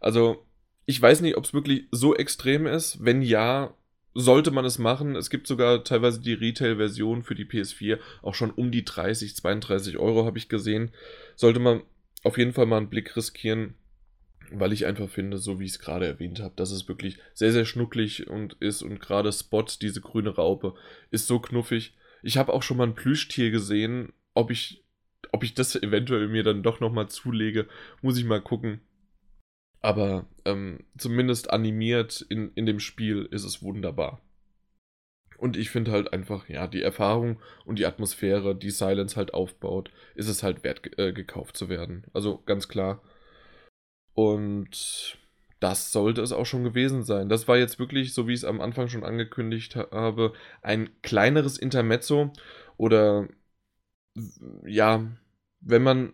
Also, 0.00 0.44
ich 0.86 1.00
weiß 1.00 1.20
nicht, 1.20 1.36
ob 1.36 1.44
es 1.44 1.54
wirklich 1.54 1.86
so 1.90 2.14
extrem 2.14 2.66
ist. 2.66 3.04
Wenn 3.04 3.22
ja, 3.22 3.74
sollte 4.14 4.50
man 4.50 4.64
es 4.64 4.78
machen. 4.78 5.16
Es 5.16 5.30
gibt 5.30 5.46
sogar 5.46 5.82
teilweise 5.82 6.20
die 6.20 6.34
Retail-Version 6.34 7.22
für 7.22 7.34
die 7.34 7.46
PS4 7.46 7.98
auch 8.22 8.34
schon 8.34 8.50
um 8.50 8.70
die 8.70 8.84
30, 8.84 9.34
32 9.34 9.98
Euro, 9.98 10.24
habe 10.24 10.38
ich 10.38 10.48
gesehen. 10.48 10.92
Sollte 11.36 11.58
man 11.58 11.82
auf 12.22 12.38
jeden 12.38 12.52
Fall 12.52 12.66
mal 12.66 12.78
einen 12.78 12.90
Blick 12.90 13.16
riskieren 13.16 13.74
weil 14.50 14.72
ich 14.72 14.86
einfach 14.86 15.08
finde, 15.08 15.38
so 15.38 15.60
wie 15.60 15.64
ich 15.64 15.72
es 15.72 15.78
gerade 15.78 16.06
erwähnt 16.06 16.40
habe, 16.40 16.54
dass 16.56 16.70
es 16.70 16.88
wirklich 16.88 17.18
sehr, 17.34 17.52
sehr 17.52 17.64
schnucklig 17.64 18.28
und 18.28 18.54
ist 18.60 18.82
und 18.82 19.00
gerade 19.00 19.32
Spot, 19.32 19.64
diese 19.80 20.00
grüne 20.00 20.30
Raupe, 20.30 20.74
ist 21.10 21.26
so 21.26 21.38
knuffig. 21.38 21.96
Ich 22.22 22.36
habe 22.36 22.52
auch 22.52 22.62
schon 22.62 22.76
mal 22.76 22.86
ein 22.86 22.94
Plüschtier 22.94 23.50
gesehen, 23.50 24.12
ob 24.34 24.50
ich, 24.50 24.84
ob 25.32 25.44
ich 25.44 25.54
das 25.54 25.76
eventuell 25.76 26.28
mir 26.28 26.42
dann 26.42 26.62
doch 26.62 26.80
nochmal 26.80 27.08
zulege, 27.08 27.66
muss 28.02 28.18
ich 28.18 28.24
mal 28.24 28.40
gucken. 28.40 28.80
Aber 29.80 30.26
ähm, 30.46 30.84
zumindest 30.96 31.50
animiert 31.50 32.24
in, 32.28 32.52
in 32.54 32.64
dem 32.64 32.80
Spiel 32.80 33.28
ist 33.30 33.44
es 33.44 33.62
wunderbar. 33.62 34.22
Und 35.36 35.56
ich 35.58 35.68
finde 35.68 35.90
halt 35.90 36.12
einfach, 36.12 36.48
ja, 36.48 36.66
die 36.66 36.82
Erfahrung 36.82 37.38
und 37.66 37.78
die 37.78 37.84
Atmosphäre, 37.84 38.54
die 38.54 38.70
Silence 38.70 39.16
halt 39.16 39.34
aufbaut, 39.34 39.90
ist 40.14 40.28
es 40.28 40.42
halt 40.42 40.64
wert 40.64 40.98
äh, 40.98 41.12
gekauft 41.12 41.56
zu 41.56 41.68
werden. 41.68 42.04
Also 42.14 42.42
ganz 42.46 42.68
klar, 42.68 43.02
und 44.14 45.18
das 45.60 45.92
sollte 45.92 46.20
es 46.22 46.32
auch 46.32 46.46
schon 46.46 46.64
gewesen 46.64 47.04
sein. 47.04 47.28
Das 47.28 47.48
war 47.48 47.56
jetzt 47.56 47.78
wirklich, 47.78 48.12
so 48.12 48.28
wie 48.28 48.32
ich 48.32 48.40
es 48.40 48.44
am 48.44 48.60
Anfang 48.60 48.88
schon 48.88 49.04
angekündigt 49.04 49.76
habe, 49.76 50.32
ein 50.62 50.90
kleineres 51.02 51.58
Intermezzo 51.58 52.32
oder 52.76 53.28
ja, 54.66 55.06
wenn 55.60 55.82
man, 55.82 56.12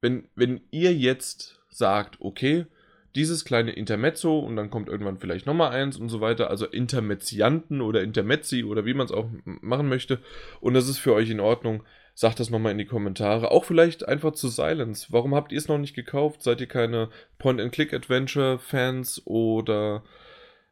wenn, 0.00 0.28
wenn 0.34 0.62
ihr 0.70 0.94
jetzt 0.94 1.60
sagt, 1.68 2.20
okay, 2.20 2.66
dieses 3.14 3.44
kleine 3.44 3.72
Intermezzo 3.72 4.38
und 4.38 4.56
dann 4.56 4.70
kommt 4.70 4.88
irgendwann 4.88 5.18
vielleicht 5.18 5.46
nochmal 5.46 5.72
eins 5.72 5.98
und 5.98 6.08
so 6.08 6.20
weiter, 6.20 6.48
also 6.48 6.66
Intermezzianten 6.66 7.80
oder 7.82 8.02
Intermezzi 8.02 8.64
oder 8.64 8.86
wie 8.86 8.94
man 8.94 9.06
es 9.06 9.12
auch 9.12 9.28
machen 9.44 9.88
möchte 9.88 10.20
und 10.60 10.74
das 10.74 10.88
ist 10.88 10.98
für 10.98 11.12
euch 11.12 11.28
in 11.30 11.40
Ordnung, 11.40 11.84
Sagt 12.14 12.40
das 12.40 12.50
nochmal 12.50 12.72
in 12.72 12.78
die 12.78 12.84
Kommentare. 12.84 13.50
Auch 13.50 13.64
vielleicht 13.64 14.06
einfach 14.06 14.32
zu 14.32 14.48
Silence. 14.48 15.06
Warum 15.10 15.34
habt 15.34 15.50
ihr 15.52 15.58
es 15.58 15.68
noch 15.68 15.78
nicht 15.78 15.94
gekauft? 15.94 16.42
Seid 16.42 16.60
ihr 16.60 16.66
keine 16.66 17.08
Point-and-Click-Adventure-Fans 17.38 19.22
oder 19.24 20.02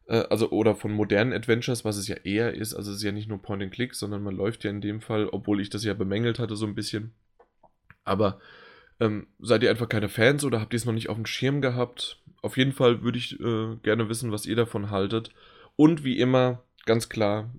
äh, 0.06 0.24
also 0.28 0.50
oder 0.50 0.74
von 0.74 0.92
modernen 0.92 1.32
Adventures, 1.32 1.84
was 1.84 1.96
es 1.96 2.08
ja 2.08 2.16
eher 2.16 2.54
ist. 2.54 2.74
Also 2.74 2.90
es 2.90 2.98
ist 2.98 3.02
ja 3.02 3.12
nicht 3.12 3.28
nur 3.28 3.40
Point-and-Click, 3.40 3.94
sondern 3.94 4.22
man 4.22 4.36
läuft 4.36 4.64
ja 4.64 4.70
in 4.70 4.82
dem 4.82 5.00
Fall, 5.00 5.28
obwohl 5.28 5.60
ich 5.60 5.70
das 5.70 5.84
ja 5.84 5.94
bemängelt 5.94 6.38
hatte 6.38 6.56
so 6.56 6.66
ein 6.66 6.74
bisschen. 6.74 7.14
Aber 8.04 8.40
ähm, 8.98 9.28
seid 9.38 9.62
ihr 9.62 9.70
einfach 9.70 9.88
keine 9.88 10.08
Fans 10.08 10.44
oder 10.44 10.60
habt 10.60 10.74
ihr 10.74 10.76
es 10.76 10.84
noch 10.84 10.92
nicht 10.92 11.08
auf 11.08 11.16
dem 11.16 11.26
Schirm 11.26 11.62
gehabt? 11.62 12.22
Auf 12.42 12.56
jeden 12.56 12.72
Fall 12.72 13.02
würde 13.02 13.18
ich 13.18 13.38
äh, 13.40 13.76
gerne 13.82 14.08
wissen, 14.08 14.32
was 14.32 14.46
ihr 14.46 14.56
davon 14.56 14.90
haltet. 14.90 15.30
Und 15.76 16.04
wie 16.04 16.18
immer, 16.18 16.62
ganz 16.84 17.08
klar, 17.08 17.50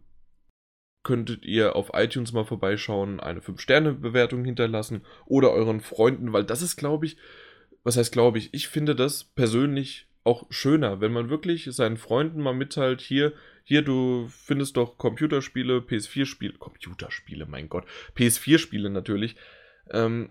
könntet 1.03 1.45
ihr 1.45 1.75
auf 1.75 1.91
iTunes 1.93 2.33
mal 2.33 2.45
vorbeischauen, 2.45 3.19
eine 3.19 3.39
5-Sterne-Bewertung 3.39 4.45
hinterlassen 4.45 5.03
oder 5.25 5.51
euren 5.51 5.81
Freunden, 5.81 6.33
weil 6.33 6.43
das 6.43 6.61
ist, 6.61 6.75
glaube 6.75 7.05
ich, 7.05 7.17
was 7.83 7.97
heißt, 7.97 8.11
glaube 8.11 8.37
ich, 8.37 8.53
ich 8.53 8.67
finde 8.67 8.95
das 8.95 9.23
persönlich 9.23 10.07
auch 10.23 10.45
schöner, 10.51 11.01
wenn 11.01 11.11
man 11.11 11.29
wirklich 11.29 11.65
seinen 11.71 11.97
Freunden 11.97 12.41
mal 12.41 12.53
mitteilt, 12.53 13.01
hier, 13.01 13.33
hier, 13.63 13.81
du 13.81 14.27
findest 14.29 14.77
doch 14.77 14.97
Computerspiele, 14.97 15.79
PS4-Spiele, 15.79 16.53
Computerspiele, 16.53 17.45
mein 17.47 17.69
Gott, 17.69 17.85
PS4-Spiele 18.15 18.89
natürlich, 18.89 19.35
ähm, 19.89 20.29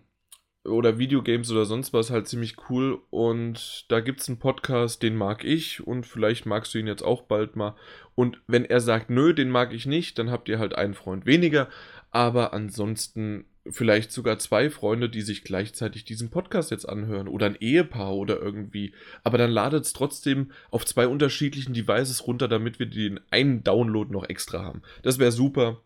oder 0.65 0.99
Videogames 0.99 1.51
oder 1.51 1.65
sonst 1.65 1.93
was 1.93 2.11
halt 2.11 2.29
ziemlich 2.29 2.57
cool. 2.69 2.99
Und 3.11 3.87
da 3.91 4.01
gibt 4.01 4.21
es 4.21 4.29
einen 4.29 4.39
Podcast, 4.39 5.03
den 5.03 5.17
mag 5.17 5.45
ich 5.45 5.87
und 5.87 6.07
vielleicht 6.07 6.47
magst 6.47 6.75
du 6.75 6.79
ihn 6.79 6.87
jetzt 6.87 7.03
auch 7.03 7.23
bald 7.23 7.57
mal. 7.57 7.77
Und 8.15 8.41
wenn 8.47 8.65
er 8.65 8.81
sagt, 8.81 9.11
nö, 9.11 9.33
den 9.33 9.51
mag 9.51 9.73
ich 9.73 9.87
nicht, 9.87 10.19
dann 10.19 10.31
habt 10.31 10.49
ihr 10.49 10.59
halt 10.59 10.75
einen 10.75 10.95
Freund 10.95 11.27
weniger. 11.27 11.69
Aber 12.11 12.53
ansonsten 12.53 13.45
vielleicht 13.69 14.11
sogar 14.11 14.39
zwei 14.39 14.71
Freunde, 14.71 15.09
die 15.09 15.21
sich 15.21 15.45
gleichzeitig 15.45 16.05
diesen 16.05 16.31
Podcast 16.31 16.71
jetzt 16.71 16.89
anhören 16.89 17.29
oder 17.29 17.47
ein 17.47 17.57
Ehepaar 17.61 18.15
oder 18.15 18.41
irgendwie. 18.41 18.95
Aber 19.23 19.39
dann 19.39 19.51
ladet 19.51 19.85
es 19.85 19.93
trotzdem 19.93 20.51
auf 20.71 20.85
zwei 20.87 21.07
unterschiedlichen 21.07 21.75
Devices 21.75 22.27
runter, 22.27 22.49
damit 22.49 22.79
wir 22.79 22.87
den 22.87 23.21
einen 23.31 23.63
Download 23.63 24.13
noch 24.13 24.29
extra 24.29 24.63
haben. 24.63 24.83
Das 25.03 25.19
wäre 25.19 25.33
super. 25.33 25.81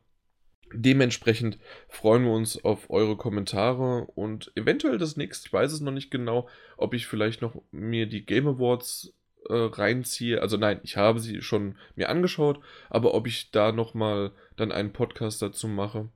Dementsprechend 0.77 1.59
freuen 1.89 2.25
wir 2.25 2.33
uns 2.33 2.63
auf 2.65 2.91
eure 2.91 3.17
Kommentare 3.17 4.07
und 4.15 4.51
eventuell 4.57 4.99
das 4.99 5.17
nächste, 5.17 5.47
ich 5.47 5.53
weiß 5.53 5.73
es 5.73 5.81
noch 5.81 5.93
nicht 5.93 6.11
genau, 6.11 6.49
ob 6.77 6.95
ich 6.95 7.07
vielleicht 7.07 7.43
noch 7.43 7.63
mir 7.71 8.07
die 8.07 8.27
Game 8.27 8.49
Awards 8.49 9.15
äh, 9.49 9.55
reinziehe. 9.55 10.43
Also 10.43 10.57
nein, 10.57 10.81
ich 10.83 10.97
habe 10.97 11.21
sie 11.21 11.43
schon 11.43 11.77
mir 11.95 12.09
angeschaut, 12.09 12.61
aber 12.91 13.15
ob 13.15 13.27
ich 13.27 13.51
da 13.53 13.73
nochmal 13.73 14.33
dann 14.57 14.73
einen 14.73 14.93
Podcast 14.93 15.43
dazu 15.43 15.69
mache. 15.69 16.09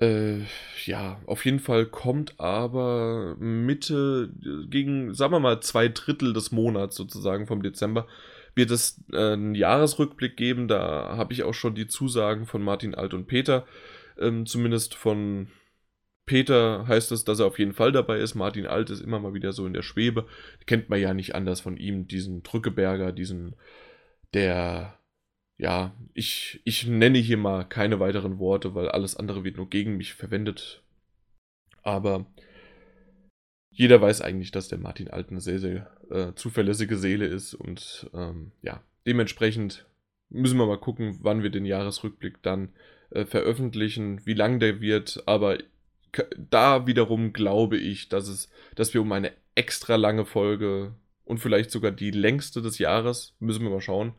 Äh, 0.00 0.40
ja, 0.84 1.20
auf 1.26 1.44
jeden 1.44 1.60
Fall 1.60 1.86
kommt 1.86 2.40
aber 2.40 3.36
Mitte, 3.38 4.32
gegen, 4.68 5.14
sagen 5.14 5.32
wir 5.32 5.40
mal, 5.40 5.60
zwei 5.60 5.88
Drittel 5.88 6.32
des 6.32 6.50
Monats 6.50 6.96
sozusagen 6.96 7.46
vom 7.46 7.62
Dezember, 7.62 8.08
wird 8.54 8.70
es 8.70 9.02
äh, 9.12 9.32
einen 9.32 9.54
Jahresrückblick 9.54 10.36
geben. 10.36 10.68
Da 10.68 11.16
habe 11.16 11.32
ich 11.32 11.42
auch 11.42 11.54
schon 11.54 11.74
die 11.74 11.86
Zusagen 11.86 12.46
von 12.46 12.62
Martin 12.62 12.94
Alt 12.94 13.14
und 13.14 13.26
Peter. 13.26 13.66
Ähm, 14.18 14.46
zumindest 14.46 14.94
von 14.94 15.48
Peter 16.26 16.86
heißt 16.86 17.12
es, 17.12 17.24
dass 17.24 17.40
er 17.40 17.46
auf 17.46 17.58
jeden 17.58 17.72
Fall 17.74 17.92
dabei 17.92 18.18
ist. 18.18 18.34
Martin 18.34 18.66
Alt 18.66 18.90
ist 18.90 19.00
immer 19.00 19.18
mal 19.18 19.34
wieder 19.34 19.52
so 19.52 19.66
in 19.66 19.74
der 19.74 19.82
Schwebe. 19.82 20.26
Kennt 20.66 20.88
man 20.88 21.00
ja 21.00 21.14
nicht 21.14 21.34
anders 21.34 21.60
von 21.60 21.76
ihm, 21.76 22.06
diesen 22.06 22.42
Drückeberger, 22.42 23.12
diesen, 23.12 23.56
der 24.34 24.98
ja, 25.62 25.94
ich, 26.12 26.60
ich 26.64 26.86
nenne 26.88 27.18
hier 27.18 27.36
mal 27.36 27.64
keine 27.64 28.00
weiteren 28.00 28.40
Worte, 28.40 28.74
weil 28.74 28.88
alles 28.88 29.16
andere 29.16 29.44
wird 29.44 29.56
nur 29.56 29.70
gegen 29.70 29.96
mich 29.96 30.14
verwendet. 30.14 30.82
Aber 31.82 32.26
jeder 33.72 34.00
weiß 34.00 34.20
eigentlich, 34.20 34.50
dass 34.50 34.68
der 34.68 34.78
Martin 34.78 35.08
Alt 35.08 35.30
eine 35.30 35.40
sehr, 35.40 35.58
sehr 35.58 35.90
äh, 36.10 36.34
zuverlässige 36.34 36.96
Seele 36.96 37.26
ist. 37.26 37.54
Und 37.54 38.10
ähm, 38.14 38.52
ja, 38.62 38.82
dementsprechend 39.06 39.86
müssen 40.28 40.58
wir 40.58 40.66
mal 40.66 40.78
gucken, 40.78 41.18
wann 41.22 41.42
wir 41.42 41.50
den 41.50 41.64
Jahresrückblick 41.64 42.42
dann 42.42 42.68
äh, 43.10 43.24
veröffentlichen, 43.24 44.24
wie 44.24 44.34
lang 44.34 44.60
der 44.60 44.80
wird. 44.80 45.22
Aber 45.26 45.58
da 46.36 46.86
wiederum 46.86 47.32
glaube 47.32 47.78
ich, 47.78 48.08
dass 48.08 48.28
es, 48.28 48.50
dass 48.74 48.92
wir 48.92 49.00
um 49.00 49.10
eine 49.12 49.32
extra 49.54 49.96
lange 49.96 50.26
Folge 50.26 50.94
und 51.24 51.38
vielleicht 51.38 51.70
sogar 51.70 51.92
die 51.92 52.10
längste 52.10 52.60
des 52.60 52.78
Jahres, 52.78 53.34
müssen 53.40 53.62
wir 53.62 53.70
mal 53.70 53.80
schauen, 53.80 54.12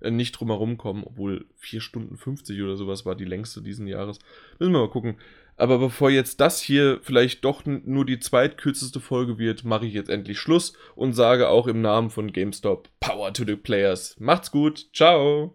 äh, 0.00 0.10
nicht 0.10 0.32
drum 0.32 0.48
herum 0.48 0.76
kommen, 0.78 1.02
obwohl 1.04 1.46
4 1.56 1.80
Stunden 1.80 2.16
50 2.16 2.60
oder 2.62 2.76
sowas 2.76 3.04
war 3.04 3.16
die 3.16 3.24
längste 3.24 3.62
diesen 3.62 3.86
Jahres. 3.88 4.20
Müssen 4.58 4.72
wir 4.72 4.80
mal 4.80 4.90
gucken. 4.90 5.16
Aber 5.56 5.78
bevor 5.78 6.10
jetzt 6.10 6.40
das 6.40 6.60
hier 6.60 7.00
vielleicht 7.02 7.44
doch 7.44 7.62
nur 7.64 8.04
die 8.04 8.18
zweitkürzeste 8.18 9.00
Folge 9.00 9.38
wird, 9.38 9.64
mache 9.64 9.86
ich 9.86 9.94
jetzt 9.94 10.10
endlich 10.10 10.38
Schluss 10.38 10.72
und 10.94 11.12
sage 11.12 11.48
auch 11.48 11.66
im 11.66 11.80
Namen 11.80 12.10
von 12.10 12.32
GameStop 12.32 12.88
Power 13.00 13.32
to 13.32 13.44
the 13.44 13.56
Players. 13.56 14.16
Macht's 14.18 14.50
gut, 14.50 14.88
ciao! 14.92 15.54